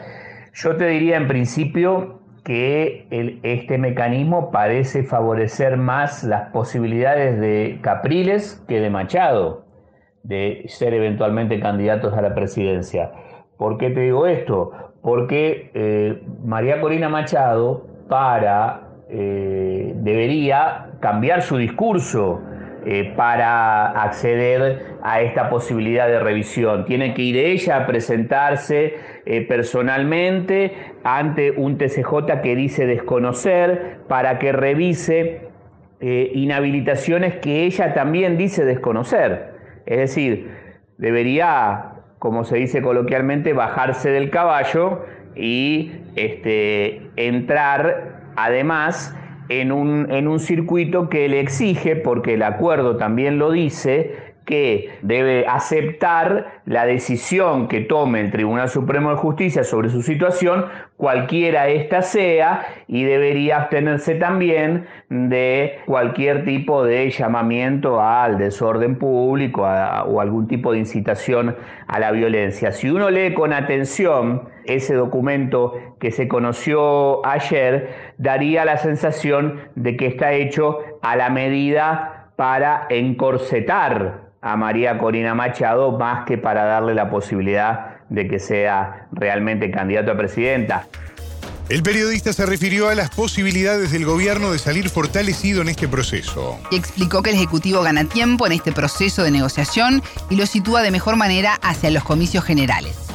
Yo 0.54 0.76
te 0.76 0.88
diría 0.88 1.18
en 1.18 1.28
principio 1.28 2.20
que 2.44 3.08
este 3.44 3.78
mecanismo 3.78 4.50
parece 4.50 5.04
favorecer 5.04 5.78
más 5.78 6.24
las 6.24 6.52
posibilidades 6.52 7.40
de 7.40 7.80
Capriles 7.82 8.64
que 8.68 8.80
de 8.80 8.90
Machado 8.90 9.66
de 10.24 10.64
ser 10.68 10.94
eventualmente 10.94 11.60
candidatos 11.60 12.14
a 12.14 12.22
la 12.22 12.34
presidencia. 12.34 13.12
¿Por 13.58 13.78
qué 13.78 13.90
te 13.90 14.02
digo 14.02 14.26
esto? 14.26 14.89
Porque 15.02 15.72
eh, 15.74 16.22
María 16.44 16.82
Corina 16.82 17.10
Machado 17.10 17.88
para 18.10 18.90
eh, 19.10 19.94
debería 19.96 20.92
cambiar 21.00 21.42
su 21.42 21.58
discurso 21.58 22.42
eh, 22.86 23.14
para 23.16 23.88
acceder 24.04 24.98
a 25.02 25.22
esta 25.22 25.50
posibilidad 25.50 26.08
de 26.08 26.20
revisión. 26.20 26.86
Tiene 26.86 27.14
que 27.14 27.22
ir 27.22 27.38
ella 27.38 27.78
a 27.78 27.88
presentarse 27.88 28.96
personalmente 29.48 30.74
ante 31.04 31.52
un 31.52 31.78
TCJ 31.78 32.42
que 32.42 32.56
dice 32.56 32.88
desconocer 32.88 34.00
para 34.08 34.40
que 34.40 34.52
revise 34.52 35.48
inhabilitaciones 36.02 37.36
que 37.36 37.66
ella 37.66 37.94
también 37.94 38.38
dice 38.38 38.66
desconocer. 38.66 39.54
Es 39.86 39.98
decir, 39.98 40.50
debería, 41.00 41.89
como 42.20 42.44
se 42.44 42.58
dice 42.58 42.82
coloquialmente, 42.82 43.54
bajarse 43.54 44.12
del 44.12 44.30
caballo 44.30 45.06
y 45.36 45.92
este, 46.16 47.10
entrar 47.16 48.34
además 48.36 49.16
en 49.48 49.72
un, 49.72 50.12
en 50.12 50.28
un 50.28 50.40
circuito 50.40 51.10
que 51.10 51.28
le 51.28 51.40
exige, 51.40 51.96
porque 51.96 52.36
el 52.36 52.44
acuerdo 52.44 52.98
también 52.98 53.40
lo 53.40 53.52
dice, 53.52 54.29
que 54.50 54.98
debe 55.04 55.46
aceptar 55.48 56.62
la 56.66 56.88
decisión 56.88 57.68
que 57.68 57.82
tome 57.82 58.20
el 58.20 58.32
Tribunal 58.32 58.68
Supremo 58.68 59.12
de 59.12 59.18
Justicia 59.18 59.64
sobre 59.64 59.90
su 59.90 60.02
situación, 60.02 60.66
cualquiera 60.98 61.68
ésta 61.68 62.02
sea, 62.02 62.66
y 62.88 63.04
debería 63.04 63.58
abstenerse 63.58 64.16
también 64.16 64.88
de 65.10 65.78
cualquier 65.86 66.46
tipo 66.46 66.84
de 66.84 67.12
llamamiento 67.12 68.02
al 68.02 68.40
desorden 68.40 68.98
público 68.98 69.62
o 69.62 70.20
algún 70.20 70.48
tipo 70.48 70.72
de 70.72 70.80
incitación 70.80 71.56
a 71.86 72.00
la 72.00 72.10
violencia. 72.10 72.72
Si 72.72 72.90
uno 72.90 73.12
lee 73.12 73.36
con 73.36 73.54
atención 73.54 74.50
ese 74.66 74.96
documento 74.96 75.76
que 76.00 76.10
se 76.10 76.28
conoció 76.28 77.24
ayer, 77.24 77.90
daría 78.18 78.66
la 78.66 78.78
sensación 78.78 79.60
de 79.76 79.96
que 79.96 80.08
está 80.08 80.34
hecho 80.34 80.80
a 81.04 81.16
la 81.16 81.30
medida 81.30 82.32
para 82.36 82.88
encorsetar 82.90 84.29
a 84.42 84.56
María 84.56 84.98
Corina 84.98 85.36
Machado 85.36 85.98
más 85.98 86.26
que 86.26 86.38
para 86.38 86.64
darle 86.64 86.94
la 86.94 87.10
posibilidad 87.10 87.98
de 88.10 88.28
que 88.28 88.40
sea 88.40 89.08
realmente 89.12 89.70
candidato 89.72 90.12
a 90.12 90.18
presidenta. 90.18 90.88
El 91.68 91.84
periodista 91.84 92.34
se 92.34 92.48
refirió 92.48 92.90
a 92.90 92.96
las 92.96 93.12
posibilidades 93.12 93.92
del 93.92 94.04
gobierno 94.04 94.52
de 94.52 94.58
salir 94.58 94.90
fortalecido 94.90 95.62
en 95.62 95.70
este 95.70 95.88
proceso. 95.88 96.58
Y 96.72 96.78
explicó 96.78 97.22
que 97.22 97.30
el 97.30 97.36
Ejecutivo 97.36 97.84
gana 97.84 98.06
tiempo 98.06 98.48
en 98.48 98.54
este 98.54 98.72
proceso 98.72 99.24
de 99.24 99.30
negociación 99.30 100.02
y 100.32 100.36
lo 100.36 100.48
sitúa 100.48 100.82
de 100.82 100.90
mejor 100.90 101.16
manera 101.16 101.60
hacia 101.62 101.92
los 101.92 102.04
comicios 102.04 102.44
generales. 102.44 103.08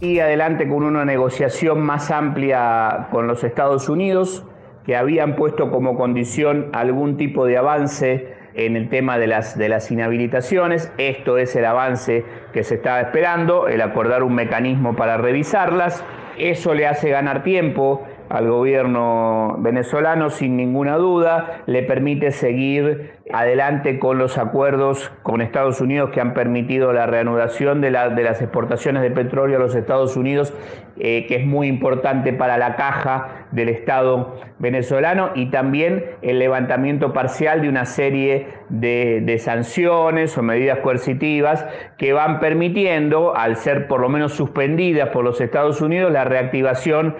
Y 0.00 0.18
adelante 0.18 0.68
con 0.68 0.82
una 0.82 1.04
negociación 1.04 1.80
más 1.80 2.10
amplia 2.10 3.08
con 3.12 3.28
los 3.28 3.44
Estados 3.44 3.88
Unidos, 3.88 4.42
que 4.84 4.96
habían 4.96 5.36
puesto 5.36 5.70
como 5.70 5.96
condición 5.96 6.70
algún 6.72 7.16
tipo 7.16 7.44
de 7.44 7.58
avance 7.58 8.37
en 8.58 8.76
el 8.76 8.88
tema 8.88 9.18
de 9.18 9.28
las, 9.28 9.56
de 9.56 9.68
las 9.68 9.90
inhabilitaciones. 9.90 10.92
Esto 10.98 11.38
es 11.38 11.54
el 11.56 11.64
avance 11.64 12.24
que 12.52 12.64
se 12.64 12.74
estaba 12.74 13.00
esperando, 13.00 13.68
el 13.68 13.80
acordar 13.80 14.22
un 14.22 14.34
mecanismo 14.34 14.96
para 14.96 15.16
revisarlas. 15.16 16.04
Eso 16.36 16.74
le 16.74 16.86
hace 16.86 17.08
ganar 17.08 17.44
tiempo 17.44 18.06
al 18.28 18.48
gobierno 18.48 19.56
venezolano 19.58 20.30
sin 20.30 20.56
ninguna 20.56 20.96
duda, 20.96 21.62
le 21.66 21.82
permite 21.82 22.30
seguir 22.30 23.12
adelante 23.32 23.98
con 23.98 24.18
los 24.18 24.38
acuerdos 24.38 25.10
con 25.22 25.42
Estados 25.42 25.80
Unidos 25.80 26.10
que 26.10 26.20
han 26.20 26.34
permitido 26.34 26.92
la 26.92 27.06
reanudación 27.06 27.80
de, 27.80 27.90
las 27.90 28.40
exportaciones 28.40 29.02
de 29.02 29.10
petróleo 29.10 29.58
a 29.58 29.60
los 29.60 29.74
Estados 29.74 30.16
Unidos, 30.16 30.54
eh, 30.98 31.26
que 31.26 31.36
es 31.36 31.46
muy 31.46 31.68
importante 31.68 32.32
para 32.32 32.58
la 32.58 32.76
caja 32.76 33.46
del 33.52 33.68
Estado 33.68 34.36
venezolano, 34.58 35.30
y 35.34 35.46
también 35.46 36.04
el 36.22 36.38
levantamiento 36.38 37.12
parcial 37.12 37.62
de 37.62 37.68
una 37.68 37.84
serie 37.84 38.46
de 38.68 39.38
sanciones 39.38 40.36
o 40.36 40.42
medidas 40.42 40.80
coercitivas 40.80 41.66
que 41.96 42.12
van 42.12 42.40
permitiendo, 42.40 43.36
al 43.36 43.56
ser 43.56 43.88
por 43.88 44.00
lo 44.00 44.08
menos 44.08 44.32
suspendidas 44.32 45.10
por 45.10 45.24
los 45.24 45.40
Estados 45.40 45.80
Unidos, 45.80 46.12
la 46.12 46.24
reactivación 46.24 47.14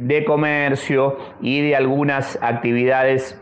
de 0.00 0.24
comercio 0.24 1.16
y 1.40 1.60
de 1.68 1.76
algunas 1.76 2.38
actividades 2.42 3.40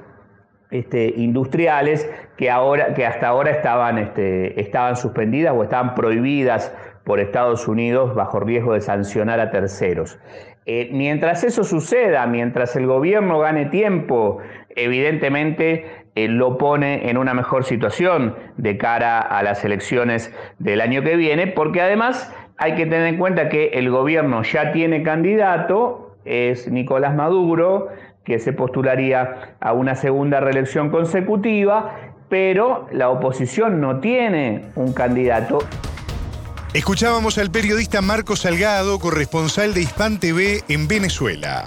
este, 0.71 1.15
industriales 1.17 2.11
que, 2.37 2.51
ahora, 2.51 2.95
que 2.95 3.07
hasta 3.07 3.29
ahora 3.29 3.51
estaban, 3.53 3.99
este, 3.99 4.61
estaban 4.61 4.97
suspendidas 4.97 5.55
o 5.57 5.63
estaban 5.63 5.95
prohibidas 5.95 6.75
por 7.05 7.21
Estados 7.21 7.69
Unidos 7.69 8.15
bajo 8.15 8.41
riesgo 8.41 8.75
de 8.75 8.81
sancionar 8.81 9.41
a 9.41 9.51
terceros. 9.51 10.19
Eh, 10.67 10.89
mientras 10.93 11.45
eso 11.45 11.63
suceda, 11.63 12.27
mientras 12.27 12.75
el 12.75 12.87
gobierno 12.87 13.39
gane 13.39 13.67
tiempo, 13.67 14.39
evidentemente 14.75 15.85
eh, 16.15 16.29
lo 16.29 16.57
pone 16.57 17.11
en 17.11 17.19
una 17.19 17.35
mejor 17.35 17.65
situación 17.65 18.35
de 18.57 18.79
cara 18.79 19.21
a 19.21 19.43
las 19.43 19.65
elecciones 19.65 20.35
del 20.59 20.81
año 20.81 21.03
que 21.03 21.17
viene, 21.17 21.49
porque 21.49 21.83
además 21.83 22.35
hay 22.57 22.75
que 22.77 22.87
tener 22.87 23.09
en 23.09 23.19
cuenta 23.19 23.49
que 23.49 23.67
el 23.75 23.91
gobierno 23.91 24.43
ya 24.43 24.73
tiene 24.73 25.03
candidato 25.03 26.04
es 26.25 26.69
Nicolás 26.69 27.15
Maduro, 27.15 27.89
que 28.25 28.39
se 28.39 28.53
postularía 28.53 29.57
a 29.61 29.73
una 29.73 29.95
segunda 29.95 30.41
reelección 30.41 30.91
consecutiva, 30.91 31.95
pero 32.29 32.89
la 32.93 33.11
oposición 33.11 33.81
no 33.81 34.01
tiene 34.01 34.67
un 34.77 34.93
candidato. 34.93 35.59
Escuchábamos 36.73 37.39
al 37.39 37.51
periodista 37.51 38.03
Marco 38.03 38.35
Salgado, 38.35 38.99
corresponsal 38.99 39.75
de 39.75 39.83
Hispan 39.83 40.19
TV 40.19 40.63
en 40.69 40.89
Venezuela. 40.89 41.67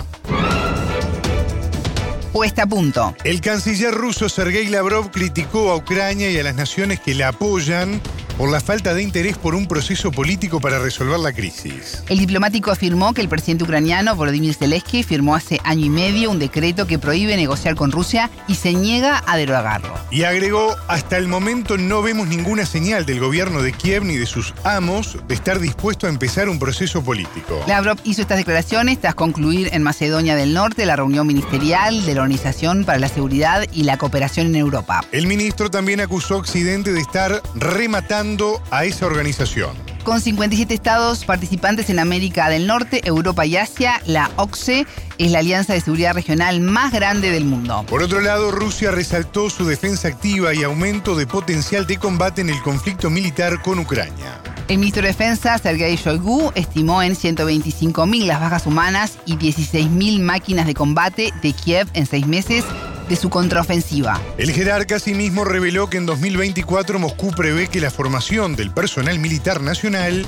Puesta 2.34 2.64
a 2.64 2.68
punto. 2.68 3.16
El 3.24 3.42
canciller 3.42 3.94
ruso 3.94 4.30
Sergei 4.30 4.68
Lavrov 4.68 5.10
criticó 5.12 5.72
a 5.72 5.78
Ucrania 5.78 6.30
y 6.30 6.38
a 6.38 6.44
las 6.44 6.56
naciones 6.56 7.00
que 7.00 7.16
la 7.16 7.30
apoyan 7.30 8.02
por 8.38 8.52
la 8.52 8.60
falta 8.60 8.94
de 8.94 9.02
interés 9.02 9.38
por 9.38 9.56
un 9.56 9.68
proceso 9.68 10.12
político 10.12 10.62
para 10.62 10.78
resolver 10.78 11.20
la 11.20 11.34
crisis. 11.34 12.04
El 12.08 12.20
diplomático 12.20 12.70
afirmó 12.70 13.14
que 13.14 13.22
el 13.22 13.30
presidente 13.30 13.64
ucraniano 13.64 14.16
Volodymyr 14.16 14.54
Zelensky 14.54 15.02
firmó 15.02 15.36
hace 15.36 15.60
año 15.64 15.86
y 15.86 15.90
medio 15.90 16.30
un 16.30 16.38
decreto 16.38 16.86
que 16.86 17.00
prohíbe 17.00 17.36
negociar 17.36 17.76
con 17.76 17.92
Rusia 17.92 18.30
y 18.48 18.56
se 18.56 18.74
niega 18.74 19.24
a 19.26 19.38
derogarlo. 19.38 19.94
Y 20.12 20.24
agregó, 20.24 20.76
hasta 20.88 21.18
el 21.18 21.28
momento 21.28 21.78
no 21.78 22.04
vemos 22.04 22.28
ninguna 22.28 22.66
señal 22.66 23.06
del 23.06 23.20
gobierno 23.20 23.64
de 23.64 23.74
Kiev 23.74 24.04
ni 24.04 24.18
de 24.18 24.28
sus 24.28 24.54
amos 24.64 25.18
de 25.28 25.34
estar 25.34 25.60
dispuesto 25.60 26.06
a 26.06 26.10
empezar 26.10 26.48
un 26.48 26.60
proceso 26.60 27.04
político. 27.04 27.64
Lavrov 27.68 27.98
hizo 28.04 28.22
estas 28.22 28.38
declaraciones 28.38 29.02
tras 29.02 29.16
concluir 29.16 29.70
en 29.72 29.82
Macedonia 29.82 30.36
del 30.36 30.54
Norte 30.54 30.86
la 30.86 30.96
reunión 30.96 31.26
ministerial 31.26 32.06
de 32.06 32.14
la 32.14 32.22
Organización 32.22 32.86
para 32.86 33.00
la 33.00 33.08
Seguridad 33.08 33.66
y 33.74 33.84
la 33.84 33.98
Cooperación 33.98 34.48
en 34.48 34.58
Europa. 34.58 35.04
El 35.12 35.26
ministro 35.26 35.72
también 35.72 36.02
acusó 36.02 36.36
a 36.36 36.38
Occidente 36.38 36.94
de 36.94 37.02
estar 37.02 37.42
rematando 37.56 38.27
a 38.72 38.84
esa 38.84 39.06
organización. 39.06 39.72
Con 40.04 40.20
57 40.20 40.74
estados 40.74 41.24
participantes 41.24 41.90
en 41.90 42.00
América 42.00 42.50
del 42.50 42.68
Norte, 42.68 43.02
Europa 43.06 43.46
y 43.46 43.56
Asia, 43.56 44.02
la 44.06 44.30
OCSE 44.36 44.86
es 45.18 45.32
la 45.32 45.40
alianza 45.40 45.74
de 45.74 45.82
seguridad 45.82 46.14
regional 46.14 46.60
más 46.60 46.92
grande 46.92 47.32
del 47.32 47.46
mundo. 47.46 47.86
Por 47.88 48.04
otro 48.04 48.20
lado, 48.20 48.52
Rusia 48.52 48.92
resaltó 48.92 49.50
su 49.50 49.66
defensa 49.66 50.10
activa 50.10 50.54
y 50.54 50.64
aumento 50.64 51.16
de 51.16 51.26
potencial 51.26 51.88
de 51.88 51.98
combate 51.98 52.42
en 52.42 52.50
el 52.50 52.62
conflicto 52.62 53.10
militar 53.10 53.62
con 53.62 53.80
Ucrania. 53.80 54.42
El 54.68 54.80
ministro 54.80 55.02
de 55.02 55.10
Defensa, 55.10 55.58
Sergei 55.58 55.96
Shoigu, 55.96 56.52
estimó 56.54 57.02
en 57.02 57.16
125.000 57.16 58.26
las 58.26 58.42
bajas 58.42 58.66
humanas 58.66 59.18
y 59.26 59.38
16.000 59.38 60.20
máquinas 60.20 60.66
de 60.66 60.74
combate 60.74 61.34
de 61.42 61.54
Kiev 61.54 61.88
en 61.94 62.06
seis 62.06 62.28
meses 62.28 62.66
de 63.10 63.16
su 63.16 63.30
contraofensiva. 63.30 64.22
El 64.38 64.52
jerarca 64.52 64.98
asimismo 64.98 65.44
reveló 65.44 65.90
que 65.90 65.98
en 65.98 66.06
2024 66.06 67.00
Moscú 67.00 67.32
prevé 67.32 67.68
que 67.68 67.82
la 67.82 67.92
formación 67.92 68.56
del 68.56 68.72
personal 68.72 69.20
militar 69.20 69.62
nacional 69.62 70.26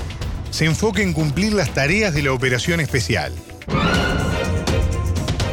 se 0.50 0.64
enfoque 0.64 1.02
en 1.02 1.12
cumplir 1.12 1.52
las 1.52 1.72
tareas 1.74 2.14
de 2.14 2.22
la 2.22 2.32
operación 2.32 2.80
especial. 2.80 3.32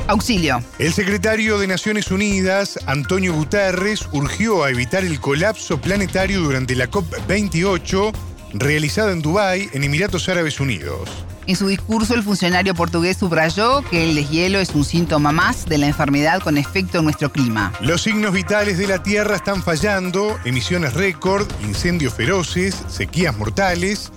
Auxilio. 0.08 0.64
El 0.80 0.94
secretario 0.94 1.60
de 1.60 1.68
Naciones 1.68 2.12
Unidas, 2.12 2.80
Antonio 2.86 3.34
Guterres, 3.34 4.08
urgió 4.14 4.64
a 4.64 4.70
evitar 4.70 5.04
el 5.04 5.20
colapso 5.20 5.82
planetario 5.82 6.40
durante 6.40 6.76
la 6.76 6.90
COP28 6.90 8.14
realizada 8.54 9.12
en 9.12 9.22
Dubái, 9.22 9.70
en 9.74 9.84
Emiratos 9.84 10.30
Árabes 10.30 10.62
Unidos. 10.62 11.27
En 11.48 11.56
su 11.56 11.68
discurso, 11.68 12.14
el 12.14 12.24
funcionario 12.24 12.76
portugués 12.76 13.16
subrayó 13.16 13.82
que 13.90 14.04
el 14.04 14.16
deshielo 14.16 14.60
es 14.60 14.72
un 14.76 14.84
síntoma 14.84 15.32
más 15.32 15.66
de 15.66 15.78
la 15.78 15.88
enfermedad 15.88 16.42
con 16.42 16.58
efecto 16.58 16.98
en 16.98 17.06
nuestro 17.06 17.32
clima. 17.32 17.72
Los 17.80 18.02
signos 18.02 18.34
vitales 18.34 18.78
de 18.78 18.86
la 18.86 19.02
Tierra 19.02 19.38
están 19.38 19.64
fallando, 19.64 20.38
emisiones 20.44 20.94
récord, 20.94 21.48
incendios 21.64 22.14
feroces, 22.14 22.76
sequías 22.90 23.38
mortales 23.38 24.12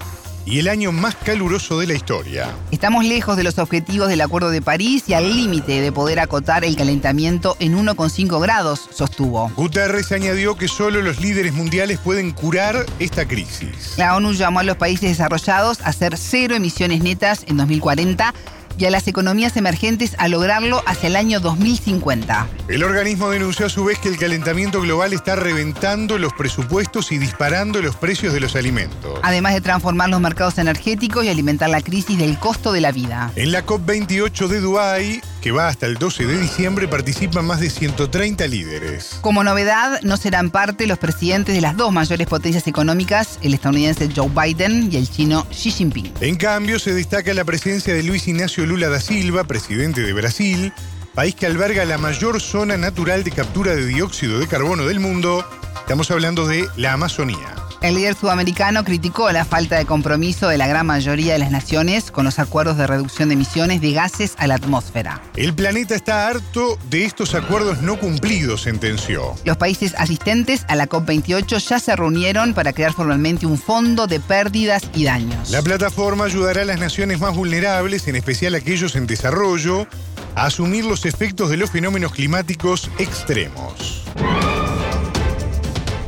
y 0.45 0.59
el 0.59 0.69
año 0.69 0.93
más 0.93 1.15
caluroso 1.17 1.79
de 1.79 1.87
la 1.87 1.95
historia. 1.95 2.49
Estamos 2.71 3.05
lejos 3.05 3.37
de 3.37 3.43
los 3.43 3.59
objetivos 3.59 4.09
del 4.09 4.21
Acuerdo 4.21 4.51
de 4.51 4.63
París 4.63 5.05
y 5.07 5.15
al 5.15 5.29
límite 5.29 5.81
de 5.81 5.93
poder 5.93 6.21
acotar 6.21 6.65
el 6.65 6.77
calentamiento 6.77 7.57
en 7.61 7.77
1,5 7.77 8.41
grados, 8.41 8.89
sostuvo. 8.93 9.51
Guterres 9.57 10.13
añadió 10.13 10.57
que 10.57 10.69
solo 10.69 11.03
los 11.03 11.21
líderes 11.21 11.53
mundiales 11.53 11.99
pueden 11.99 12.33
curar 12.33 12.87
esta 12.99 13.27
crisis. 13.27 13.95
La 13.97 14.17
ONU 14.17 14.33
llamó 14.33 14.61
a 14.61 14.65
los 14.65 14.77
países 14.77 15.11
desarrollados 15.11 15.81
a 15.81 15.89
hacer 15.89 16.17
cero 16.17 16.55
emisiones 16.55 17.03
netas 17.03 17.45
en 17.47 17.57
2040 17.57 18.35
y 18.81 18.87
a 18.87 18.91
las 18.91 19.07
economías 19.07 19.57
emergentes 19.59 20.17
a 20.19 20.27
lograrlo 20.29 20.83
hacia 20.87 21.09
el 21.09 21.17
año 21.17 21.39
2050. 21.39 22.49
El 22.69 22.83
organismo 22.83 23.29
denunció 23.29 23.67
a 23.67 23.69
su 23.69 23.85
vez 23.85 23.99
que 23.99 24.09
el 24.09 24.17
calentamiento 24.17 24.81
global 24.81 25.13
está 25.13 25.37
reventando 25.37 26.19
los 26.19 26.33
presupuestos 26.33 27.13
y 27.13 27.19
disparando 27.19 27.83
los 27.83 27.97
precios 27.97 28.33
de 28.33 28.41
los 28.41 28.57
alimentos. 28.57 29.21
Además 29.23 29.53
de 29.53 29.61
transformar 29.61 30.09
los 30.09 30.21
mercados 30.21 30.57
energéticos 30.57 31.25
y 31.25 31.29
alimentar 31.29 31.69
la 31.69 31.83
crisis 31.83 32.19
del 32.19 32.39
costo 32.39 32.73
de 32.73 32.81
la 32.81 32.91
vida. 32.91 33.31
En 33.37 33.53
la 33.53 33.67
COP28 33.67 34.49
de 34.49 34.61
Dubái, 34.61 35.21
que 35.41 35.53
va 35.53 35.69
hasta 35.69 35.87
el 35.87 35.97
12 35.97 36.27
de 36.27 36.39
diciembre, 36.39 36.89
participan 36.89 37.45
más 37.45 37.61
de 37.61 37.71
130 37.71 38.47
líderes. 38.47 39.19
Como 39.21 39.43
novedad, 39.43 40.01
no 40.03 40.17
serán 40.17 40.51
parte 40.51 40.87
los 40.87 40.99
presidentes 40.99 41.55
de 41.55 41.61
las 41.61 41.77
dos 41.77 41.93
mayores 41.93 42.27
potencias 42.27 42.67
económicas, 42.67 43.39
el 43.43 43.55
estadounidense 43.55 44.09
Joe 44.15 44.29
Biden 44.29 44.91
y 44.93 44.97
el 44.97 45.09
chino 45.09 45.47
Xi 45.51 45.71
Jinping. 45.71 46.13
En 46.21 46.37
cambio, 46.37 46.79
se 46.79 46.95
destaca 46.95 47.33
la 47.35 47.45
presencia 47.45 47.95
de 47.95 48.03
Luis 48.03 48.29
Ignacio 48.29 48.67
Lula 48.67 48.89
da 48.89 49.01
Silva, 49.01 49.45
presidente 49.45 50.03
de 50.03 50.13
Brasil, 50.13 50.73
país 51.15 51.35
que 51.35 51.47
alberga 51.47 51.85
la 51.85 51.99
mayor 51.99 52.41
zona 52.41 52.77
natural 52.77 53.25
de 53.25 53.31
captura 53.31 53.75
de 53.75 53.87
dióxido 53.87 54.39
de 54.39 54.47
carbono 54.47 54.87
del 54.87 55.01
mundo. 55.01 55.45
Estamos 55.81 56.11
hablando 56.11 56.47
de 56.47 56.69
la 56.77 56.93
Amazonía. 56.93 57.60
El 57.81 57.95
líder 57.95 58.15
sudamericano 58.15 58.85
criticó 58.85 59.33
la 59.33 59.47
falta 59.47 59.79
de 59.79 59.87
compromiso 59.87 60.49
de 60.49 60.59
la 60.59 60.67
gran 60.67 60.87
mayoría 60.87 61.33
de 61.33 61.39
las 61.39 61.51
naciones 61.51 62.11
con 62.11 62.27
los 62.27 62.39
acuerdos 62.39 62.77
de 62.77 62.87
reducción 62.87 63.31
de 63.31 63.35
emisiones 63.35 63.81
de 63.81 63.93
gases 63.93 64.35
a 64.37 64.47
la 64.47 64.57
atmósfera. 64.57 65.23
El 65.35 65.55
planeta 65.55 65.95
está 65.95 66.29
harto 66.29 66.79
de 66.91 67.07
estos 67.07 67.35
acuerdos 67.35 67.81
no 67.81 67.99
cumplidos, 67.99 68.63
sentenció. 68.63 69.35
Los 69.45 69.57
países 69.57 69.95
asistentes 69.97 70.67
a 70.69 70.77
la 70.77 70.91
COP28 70.91 71.59
ya 71.59 71.79
se 71.79 71.97
reunieron 71.97 72.53
para 72.53 72.75
crear 72.75 72.93
formalmente 72.93 73.47
un 73.47 73.57
fondo 73.57 74.07
de 74.07 74.21
pérdidas 74.21 74.83
y 74.95 75.05
daños. 75.05 75.51
La 75.51 75.63
plataforma 75.63 76.27
ayudará 76.27 76.63
a 76.63 76.67
las 76.67 76.81
naciones 76.81 77.19
más 77.19 77.35
vulnerables, 77.35 78.07
en 78.09 78.17
especial 78.17 78.55
aquellos 78.57 78.95
en 78.95 79.07
desarrollo, 79.07 79.87
a 80.35 80.45
asumir 80.45 80.85
los 80.85 81.07
efectos 81.07 81.49
de 81.49 81.57
los 81.57 81.71
fenómenos 81.71 82.13
climáticos 82.13 82.91
extremos. 82.99 84.05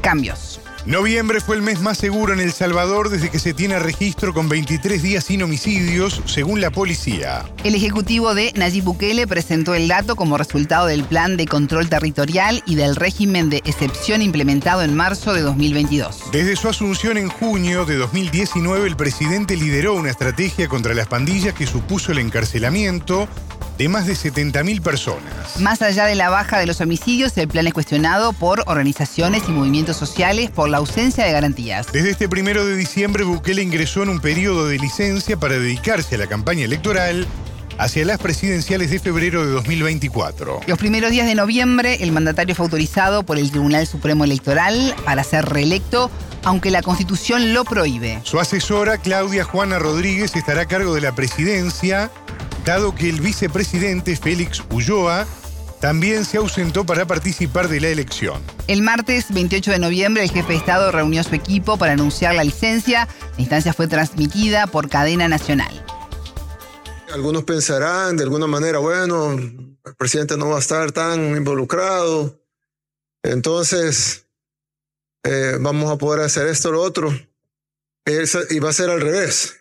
Cambios. 0.02 0.51
Noviembre 0.85 1.41
fue 1.41 1.55
el 1.55 1.62
mes 1.62 1.81
más 1.81 1.97
seguro 1.97 2.33
en 2.33 2.41
El 2.41 2.51
Salvador 2.51 3.09
desde 3.09 3.31
que 3.31 3.39
se 3.39 3.55
tiene 3.55 3.79
registro 3.79 4.35
con 4.35 4.49
23 4.49 5.01
días 5.01 5.23
sin 5.23 5.41
homicidios, 5.45 6.21
según 6.27 6.61
la 6.61 6.73
policía. 6.73 7.45
El 7.62 7.77
ejecutivo 7.77 8.35
de 8.35 8.53
Nayib 8.57 8.83
Bukele 8.83 9.29
presentó 9.29 9.75
el 9.75 9.87
dato 9.87 10.17
como 10.17 10.37
resultado 10.39 10.87
del 10.87 11.05
plan 11.05 11.37
de 11.37 11.47
control 11.47 11.89
territorial 11.89 12.65
y 12.67 12.75
del 12.75 12.97
régimen 12.97 13.49
de 13.49 13.59
excepción 13.59 14.23
implementado 14.23 14.83
en 14.83 14.97
marzo 14.97 15.33
de 15.33 15.43
2022. 15.43 16.33
Desde 16.33 16.57
su 16.57 16.69
asunción 16.69 17.17
en 17.17 17.29
junio 17.29 17.85
de 17.85 17.97
2019, 17.97 18.89
el 18.89 18.97
presidente 18.97 19.57
lideró 19.57 19.95
una 19.95 20.11
estrategia 20.11 20.67
contra 20.67 20.95
las 20.95 21.07
pandillas 21.07 21.55
que 21.55 21.69
supuso 21.69 22.11
el 22.11 22.19
encarcelamiento 22.19 23.29
de 23.83 23.89
más 23.89 24.07
de 24.07 24.12
70.000 24.12 24.81
personas. 24.81 25.59
Más 25.59 25.83
allá 25.83 26.07
de 26.07 26.15
la 26.15 26.31
baja 26.31 26.61
de 26.61 26.67
los 26.67 26.81
homicidios, 26.81 27.37
el 27.37 27.49
plan 27.49 27.67
es 27.67 27.75
cuestionado 27.75 28.33
por 28.33 28.62
organizaciones 28.67 29.43
y 29.49 29.51
movimientos 29.51 29.97
sociales 29.97 30.53
por 30.53 30.69
la 30.69 30.77
ausencia 30.77 31.25
de 31.25 31.33
garantías. 31.33 31.89
Desde 31.93 32.11
este 32.11 32.29
primero 32.29 32.65
de 32.65 32.77
diciembre, 32.77 33.25
Bukele 33.25 33.61
ingresó 33.61 34.05
en 34.05 34.11
un 34.11 34.21
periodo 34.21 34.69
de 34.69 34.79
licencia 34.79 35.37
para 35.37 35.59
dedicarse 35.59 36.15
a 36.15 36.19
la 36.19 36.29
campaña 36.29 36.65
electoral 36.65 37.27
hacia 37.79 38.05
las 38.05 38.19
presidenciales 38.19 38.91
de 38.91 39.01
febrero 39.01 39.45
de 39.45 39.51
2024. 39.51 40.61
Los 40.69 40.79
primeros 40.79 41.11
días 41.11 41.27
de 41.27 41.35
noviembre, 41.35 41.99
el 42.03 42.12
mandatario 42.12 42.55
fue 42.55 42.67
autorizado 42.67 43.25
por 43.25 43.37
el 43.37 43.51
Tribunal 43.51 43.89
Supremo 43.89 44.23
Electoral 44.23 44.95
para 45.05 45.25
ser 45.25 45.47
reelecto, 45.47 46.09
aunque 46.45 46.71
la 46.71 46.83
Constitución 46.83 47.52
lo 47.52 47.65
prohíbe. 47.65 48.21
Su 48.23 48.39
asesora, 48.39 48.99
Claudia 48.99 49.43
Juana 49.43 49.80
Rodríguez, 49.80 50.37
estará 50.37 50.63
a 50.63 50.67
cargo 50.67 50.95
de 50.95 51.00
la 51.00 51.17
presidencia 51.17 52.13
dado 52.65 52.95
que 52.95 53.09
el 53.09 53.21
vicepresidente 53.21 54.17
Félix 54.17 54.63
Ulloa 54.71 55.27
también 55.81 56.25
se 56.25 56.37
ausentó 56.37 56.87
para 56.87 57.07
participar 57.07 57.69
de 57.69 57.81
la 57.81 57.89
elección. 57.89 58.41
El 58.69 58.83
martes 58.83 59.27
28 59.31 59.73
de 59.73 59.79
noviembre 59.81 60.23
el 60.23 60.31
jefe 60.31 60.53
de 60.53 60.59
Estado 60.59 60.93
reunió 60.93 61.21
a 61.21 61.25
su 61.25 61.35
equipo 61.35 61.77
para 61.77 61.95
anunciar 61.95 62.37
la 62.37 62.45
licencia. 62.45 63.09
La 63.37 63.41
instancia 63.41 63.73
fue 63.73 63.89
transmitida 63.89 64.69
por 64.69 64.89
cadena 64.89 65.27
nacional. 65.27 65.85
Algunos 67.13 67.43
pensarán 67.43 68.17
de 68.17 68.23
alguna 68.23 68.47
manera, 68.47 68.79
bueno, 68.79 69.33
el 69.33 69.97
presidente 69.99 70.37
no 70.37 70.51
va 70.51 70.57
a 70.57 70.61
estar 70.61 70.93
tan 70.93 71.37
involucrado, 71.37 72.41
entonces 73.25 74.27
eh, 75.25 75.57
vamos 75.61 75.91
a 75.91 75.99
poder 75.99 76.25
hacer 76.25 76.47
esto 76.47 76.69
o 76.69 76.73
lo 76.73 76.81
otro. 76.81 77.13
y 78.51 78.59
va 78.61 78.71
a 78.71 78.73
ser 78.73 78.89
al 78.89 79.01
revés, 79.01 79.57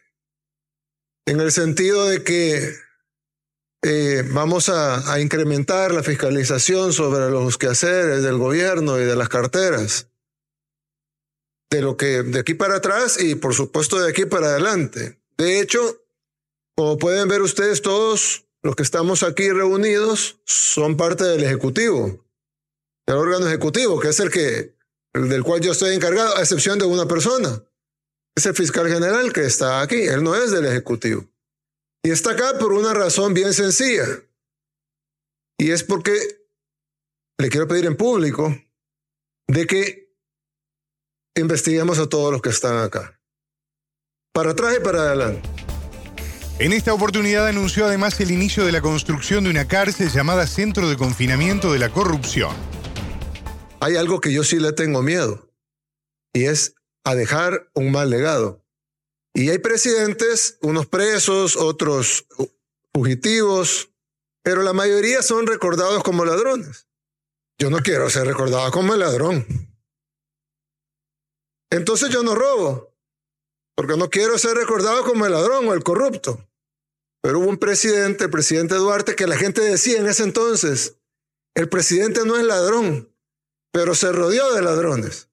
en 1.25 1.41
el 1.41 1.51
sentido 1.51 2.07
de 2.07 2.23
que 2.23 2.75
eh, 3.83 4.23
vamos 4.29 4.69
a, 4.69 5.19
incrementar 5.19 5.91
la 5.91 6.03
fiscalización 6.03 6.93
sobre 6.93 7.31
los 7.31 7.57
quehaceres 7.57 8.21
del 8.21 8.37
gobierno 8.37 8.99
y 8.99 9.05
de 9.05 9.15
las 9.15 9.29
carteras. 9.29 10.07
De 11.69 11.81
lo 11.81 11.97
que 11.97 12.21
de 12.21 12.39
aquí 12.39 12.53
para 12.53 12.75
atrás 12.75 13.21
y 13.21 13.35
por 13.35 13.53
supuesto 13.53 13.99
de 13.99 14.09
aquí 14.09 14.25
para 14.25 14.47
adelante. 14.47 15.19
De 15.37 15.59
hecho, 15.59 16.03
como 16.75 16.97
pueden 16.97 17.27
ver 17.27 17.41
ustedes 17.41 17.81
todos, 17.81 18.45
los 18.61 18.75
que 18.75 18.83
estamos 18.83 19.23
aquí 19.23 19.49
reunidos 19.49 20.39
son 20.45 20.95
parte 20.95 21.23
del 21.23 21.43
Ejecutivo, 21.43 22.23
del 23.07 23.17
órgano 23.17 23.47
ejecutivo, 23.47 23.99
que 23.99 24.09
es 24.09 24.19
el 24.19 24.29
que, 24.29 24.75
el 25.13 25.29
del 25.29 25.43
cual 25.43 25.61
yo 25.61 25.71
estoy 25.71 25.95
encargado, 25.95 26.37
a 26.37 26.41
excepción 26.41 26.77
de 26.77 26.85
una 26.85 27.07
persona. 27.07 27.63
Es 28.35 28.45
el 28.45 28.53
fiscal 28.53 28.87
general 28.87 29.33
que 29.33 29.45
está 29.45 29.81
aquí, 29.81 30.03
él 30.03 30.23
no 30.23 30.35
es 30.35 30.51
del 30.51 30.65
Ejecutivo. 30.65 31.25
Y 32.03 32.09
está 32.09 32.31
acá 32.31 32.57
por 32.59 32.73
una 32.73 32.93
razón 32.93 33.33
bien 33.33 33.53
sencilla. 33.53 34.05
Y 35.57 35.71
es 35.71 35.83
porque 35.83 36.13
le 37.37 37.49
quiero 37.49 37.67
pedir 37.67 37.85
en 37.85 37.95
público 37.95 38.55
de 39.47 39.67
que 39.67 40.11
investiguemos 41.35 41.99
a 41.99 42.09
todos 42.09 42.31
los 42.31 42.41
que 42.41 42.49
están 42.49 42.77
acá. 42.77 43.19
Para 44.33 44.51
atrás 44.51 44.77
y 44.79 44.83
para 44.83 45.01
adelante. 45.01 45.47
En 46.57 46.73
esta 46.73 46.93
oportunidad 46.93 47.47
anunció 47.47 47.85
además 47.85 48.19
el 48.19 48.31
inicio 48.31 48.65
de 48.65 48.71
la 48.71 48.81
construcción 48.81 49.43
de 49.43 49.49
una 49.49 49.67
cárcel 49.67 50.09
llamada 50.09 50.45
Centro 50.47 50.89
de 50.89 50.97
Confinamiento 50.97 51.73
de 51.73 51.79
la 51.79 51.89
Corrupción. 51.89 52.55
Hay 53.79 53.95
algo 53.95 54.21
que 54.21 54.31
yo 54.31 54.43
sí 54.43 54.59
le 54.59 54.71
tengo 54.73 55.01
miedo, 55.01 55.51
y 56.33 56.45
es 56.45 56.75
a 57.03 57.15
dejar 57.15 57.71
un 57.73 57.91
mal 57.91 58.11
legado. 58.11 58.60
Y 59.33 59.49
hay 59.49 59.59
presidentes, 59.59 60.57
unos 60.61 60.87
presos, 60.87 61.55
otros 61.55 62.25
fugitivos, 62.93 63.89
pero 64.43 64.61
la 64.61 64.73
mayoría 64.73 65.21
son 65.21 65.47
recordados 65.47 66.03
como 66.03 66.25
ladrones. 66.25 66.87
Yo 67.57 67.69
no 67.69 67.79
quiero 67.79 68.09
ser 68.09 68.27
recordado 68.27 68.71
como 68.71 68.93
el 68.93 68.99
ladrón. 68.99 69.45
Entonces 71.69 72.09
yo 72.09 72.23
no 72.23 72.35
robo, 72.35 72.93
porque 73.75 73.95
no 73.95 74.09
quiero 74.09 74.37
ser 74.37 74.57
recordado 74.57 75.03
como 75.05 75.25
el 75.25 75.31
ladrón 75.31 75.67
o 75.69 75.73
el 75.73 75.83
corrupto. 75.83 76.45
Pero 77.21 77.39
hubo 77.39 77.47
un 77.47 77.57
presidente, 77.57 78.25
el 78.25 78.31
presidente 78.31 78.75
Duarte, 78.75 79.15
que 79.15 79.27
la 79.27 79.37
gente 79.37 79.61
decía 79.61 79.99
en 79.99 80.07
ese 80.07 80.23
entonces, 80.23 80.97
el 81.55 81.69
presidente 81.69 82.25
no 82.25 82.35
es 82.35 82.43
ladrón, 82.43 83.15
pero 83.71 83.95
se 83.95 84.11
rodeó 84.11 84.53
de 84.53 84.61
ladrones 84.61 85.30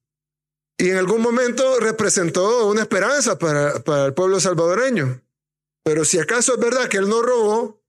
y 0.79 0.91
en 0.91 0.97
algún 0.97 1.21
momento 1.21 1.81
representó 1.81 2.69
una 2.69 2.83
esperanza 2.83 3.39
para, 3.39 3.83
para 3.83 4.07
el 4.07 4.15
pueblo 4.15 4.39
salvadoreño. 4.39 5.21
Pero 5.85 6.05
si 6.05 6.21
acaso 6.21 6.55
es 6.55 6.61
verdad 6.61 6.89
que 6.89 6.99
él 6.99 7.09
no 7.09 7.21
robó, 7.21 7.83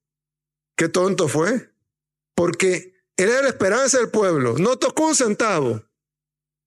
qué 0.76 0.90
tonto 0.90 1.28
fue. 1.28 1.72
Porque 2.36 2.96
él 3.16 3.30
era 3.30 3.44
la 3.44 3.50
esperanza 3.50 4.00
del 4.00 4.10
pueblo, 4.10 4.56
no 4.58 4.78
tocó 4.78 5.08
un 5.08 5.16
centavo 5.16 5.84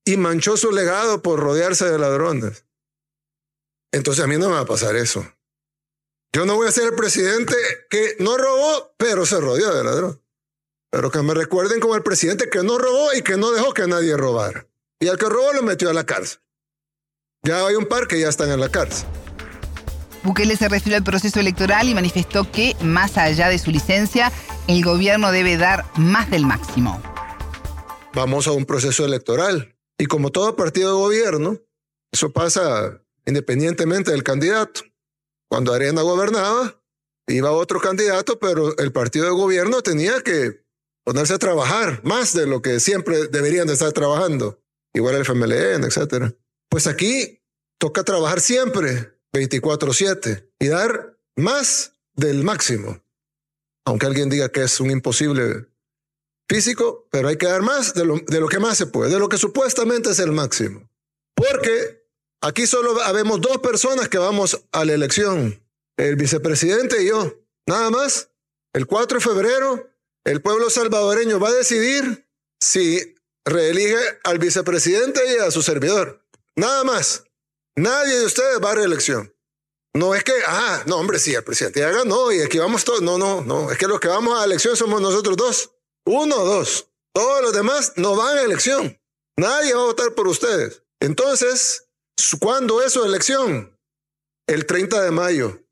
y 0.05 0.17
manchó 0.17 0.57
su 0.57 0.71
legado 0.71 1.23
por 1.23 1.41
rodearse 1.41 1.87
de 1.91 1.99
ladrones. 1.99 2.67
Entonces 3.93 4.25
a 4.25 4.29
mí 4.29 4.37
no 4.37 4.49
me 4.49 4.55
va 4.55 4.61
a 4.61 4.67
pasar 4.67 4.95
eso. 4.97 5.27
Yo 6.35 6.47
no 6.47 6.55
voy 6.55 6.69
a 6.69 6.73
ser 6.73 6.85
el 6.85 6.95
presidente 6.95 7.55
que 7.91 8.17
no 8.21 8.39
robó, 8.39 8.95
pero 8.97 9.27
se 9.27 9.41
rodeó 9.41 9.75
de 9.75 9.85
ladrones. 9.85 10.19
Pero 10.91 11.11
que 11.11 11.23
me 11.23 11.35
recuerden 11.35 11.81
como 11.81 11.97
el 11.97 12.03
presidente 12.03 12.49
que 12.49 12.63
no 12.63 12.79
robó 12.79 13.13
y 13.15 13.23
que 13.23 13.37
no 13.37 13.51
dejó 13.51 13.75
que 13.75 13.87
nadie 13.87 14.17
robara. 14.17 14.67
Y 15.03 15.09
al 15.09 15.19
que 15.19 15.29
robó 15.29 15.53
lo 15.53 15.65
metió 15.65 15.91
a 15.91 15.93
la 15.93 16.07
cárcel. 16.07 16.39
Ya 17.43 17.67
hay 17.67 17.75
un 17.75 17.87
par 17.87 18.07
que 18.07 18.21
ya 18.21 18.29
están 18.29 18.53
en 18.53 18.61
la 18.61 18.69
cárcel. 18.69 19.09
Bukele 20.23 20.55
se 20.55 20.69
refirió 20.69 20.97
al 20.97 21.03
proceso 21.03 21.41
electoral 21.41 21.89
y 21.89 21.95
manifestó 21.95 22.49
que, 22.49 22.77
más 22.81 23.19
allá 23.19 23.49
de 23.49 23.59
su 23.59 23.73
licencia, 23.73 24.31
el 24.69 24.85
gobierno 24.85 25.33
debe 25.33 25.57
dar 25.57 25.85
más 25.97 26.31
del 26.31 26.47
máximo. 26.47 27.03
Vamos 28.15 28.47
a 28.47 28.53
un 28.53 28.65
proceso 28.65 29.05
electoral. 29.05 29.75
Y 29.99 30.07
como 30.07 30.31
todo 30.31 30.55
partido 30.55 30.95
de 30.95 31.03
gobierno, 31.03 31.59
eso 32.13 32.31
pasa 32.31 33.03
independientemente 33.27 34.13
del 34.13 34.23
candidato. 34.23 34.83
Cuando 35.49 35.75
Arena 35.75 36.03
gobernaba, 36.03 36.81
iba 37.27 37.51
otro 37.51 37.81
candidato, 37.81 38.39
pero 38.39 38.79
el 38.79 38.93
partido 38.93 39.25
de 39.25 39.33
gobierno 39.33 39.83
tenía 39.83 40.21
que 40.21 40.65
ponerse 41.05 41.35
a 41.35 41.39
trabajar 41.41 42.03
más 42.05 42.35
de 42.35 42.47
lo 42.47 42.63
que 42.63 42.79
siempre 42.79 43.27
deberían 43.27 43.67
de 43.67 43.73
estar 43.73 43.91
trabajando. 43.91 44.62
Igual 44.95 45.17
el 45.17 45.23
FMLN, 45.23 45.85
etcétera. 45.85 46.35
Pues 46.69 46.87
aquí 46.87 47.43
toca 47.79 48.05
trabajar 48.05 48.41
siempre 48.41 49.19
24/7 49.33 50.51
y 50.59 50.69
dar 50.69 51.19
más 51.37 51.97
del 52.15 52.45
máximo. 52.45 53.03
Aunque 53.85 54.07
alguien 54.07 54.29
diga 54.29 54.51
que 54.51 54.63
es 54.63 54.81
un 54.81 54.91
imposible 54.91 55.67
físico, 56.49 57.09
pero 57.11 57.29
hay 57.29 57.37
que 57.37 57.47
dar 57.47 57.63
más 57.63 57.95
de 57.95 58.05
lo, 58.05 58.19
de 58.19 58.41
lo 58.41 58.49
que 58.49 58.59
más 58.59 58.77
se 58.77 58.87
puede, 58.87 59.11
de 59.11 59.19
lo 59.19 59.29
que 59.29 59.39
supuestamente 59.39 60.11
es 60.11 60.19
el 60.19 60.33
máximo. 60.33 60.89
Porque 61.35 62.07
aquí 62.43 62.67
solo 62.67 63.01
habemos 63.03 63.41
dos 63.41 63.59
personas 63.59 64.09
que 64.09 64.19
vamos 64.19 64.63
a 64.71 64.85
la 64.85 64.93
elección, 64.93 65.67
el 65.97 66.17
vicepresidente 66.17 67.03
y 67.03 67.09
yo. 67.09 67.43
Nada 67.67 67.91
más, 67.91 68.31
el 68.75 68.87
4 68.87 69.19
de 69.19 69.25
febrero, 69.25 69.91
el 70.25 70.43
pueblo 70.43 70.71
salvadoreño 70.71 71.41
va 71.41 71.49
a 71.49 71.53
decidir 71.53 72.29
si 72.61 73.15
reelige 73.45 73.99
al 74.25 74.39
vicepresidente 74.39 75.21
y 75.35 75.39
a 75.39 75.51
su 75.51 75.63
servidor. 75.63 76.25
Nada 76.57 76.85
más. 76.85 77.25
Nadie 77.77 78.19
de 78.19 78.27
ustedes 78.27 78.61
va 78.63 78.73
a 78.73 78.75
reelección. 78.75 79.35
No 79.95 80.15
es 80.15 80.25
que, 80.25 80.33
ah, 80.47 80.83
no, 80.87 80.97
hombre, 80.97 81.19
sí, 81.19 81.35
el 81.35 81.45
presidente 81.45 81.81
ya 81.81 81.91
ganó 81.91 82.33
y 82.33 82.41
aquí 82.41 82.59
vamos 82.59 82.85
todos. 82.85 83.03
No, 83.03 83.19
no, 83.19 83.43
no. 83.43 83.71
Es 83.71 83.79
que 83.79 83.87
los 83.87 84.01
que 84.01 84.09
vamos 84.09 84.41
a 84.41 84.45
elección 84.45 84.77
somos 84.77 85.01
nosotros 85.01 85.37
dos. 85.37 85.71
Uno 86.07 86.37
dos. 86.45 86.89
Todos 87.15 87.43
los 87.43 87.53
demás 87.53 87.93
no 87.97 88.17
van 88.17 88.39
a 88.39 88.43
elección. 88.43 88.99
Nadie 89.37 89.75
va 89.75 89.83
a 89.83 89.87
votar 89.87 90.15
por 90.15 90.29
ustedes. 90.29 90.83
Entonces, 91.01 91.89
¿cuándo 92.41 92.83
es 92.83 92.93
su 92.93 93.05
elección? 93.05 93.79
El 94.47 94.67
30 94.67 95.03
de 95.03 95.11
mayo 95.11 95.63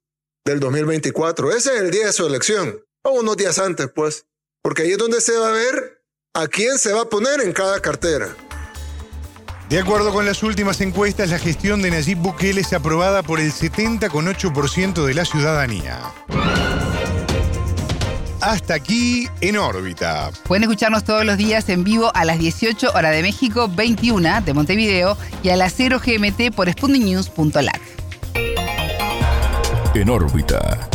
del 0.45 0.61
2024. 0.61 1.53
Ese 1.53 1.75
es 1.75 1.81
el 1.81 1.91
día 1.91 2.07
de 2.07 2.13
su 2.13 2.27
elección. 2.27 2.85
O 3.03 3.13
unos 3.13 3.37
días 3.37 3.59
antes, 3.59 3.91
pues. 3.95 4.27
Porque 4.63 4.83
ahí 4.83 4.93
es 4.93 4.99
donde 4.99 5.21
se 5.21 5.37
va 5.37 5.49
a 5.49 5.53
ver 5.53 6.00
a 6.35 6.47
quién 6.47 6.79
se 6.79 6.93
va 6.93 7.03
a 7.03 7.05
poner 7.07 7.41
en 7.41 7.53
cada 7.53 7.81
cartera. 7.81 8.29
De 9.69 9.81
acuerdo 9.81 10.13
con 10.13 10.25
las 10.25 10.45
últimas 10.45 10.81
encuestas, 10.81 11.31
la 11.31 11.41
gestión 11.41 11.83
de 11.83 11.91
Nayib 11.91 12.19
Bukele 12.19 12.61
es 12.61 12.73
aprobada 12.73 13.25
por 13.25 13.41
el 13.41 13.53
70,8% 13.53 15.05
de 15.05 15.15
la 15.15 15.25
ciudadanía. 15.25 15.99
Hasta 18.41 18.75
aquí 18.75 19.29
en 19.41 19.59
órbita. 19.59 20.31
Pueden 20.45 20.63
escucharnos 20.63 21.03
todos 21.03 21.25
los 21.25 21.37
días 21.37 21.69
en 21.69 21.83
vivo 21.83 22.13
a 22.15 22.25
las 22.25 22.39
18 22.39 22.93
horas 22.95 23.11
de 23.11 23.23
México, 23.23 23.69
21 23.69 24.43
de 24.43 24.55
Montevideo 24.55 25.19
y 25.43 25.49
a 25.49 25.57
las 25.57 25.75
0 25.77 26.01
GMT 26.05 26.55
por 26.55 26.71
spundinews.lat. 26.71 27.81
En 29.95 30.09
órbita. 30.09 30.89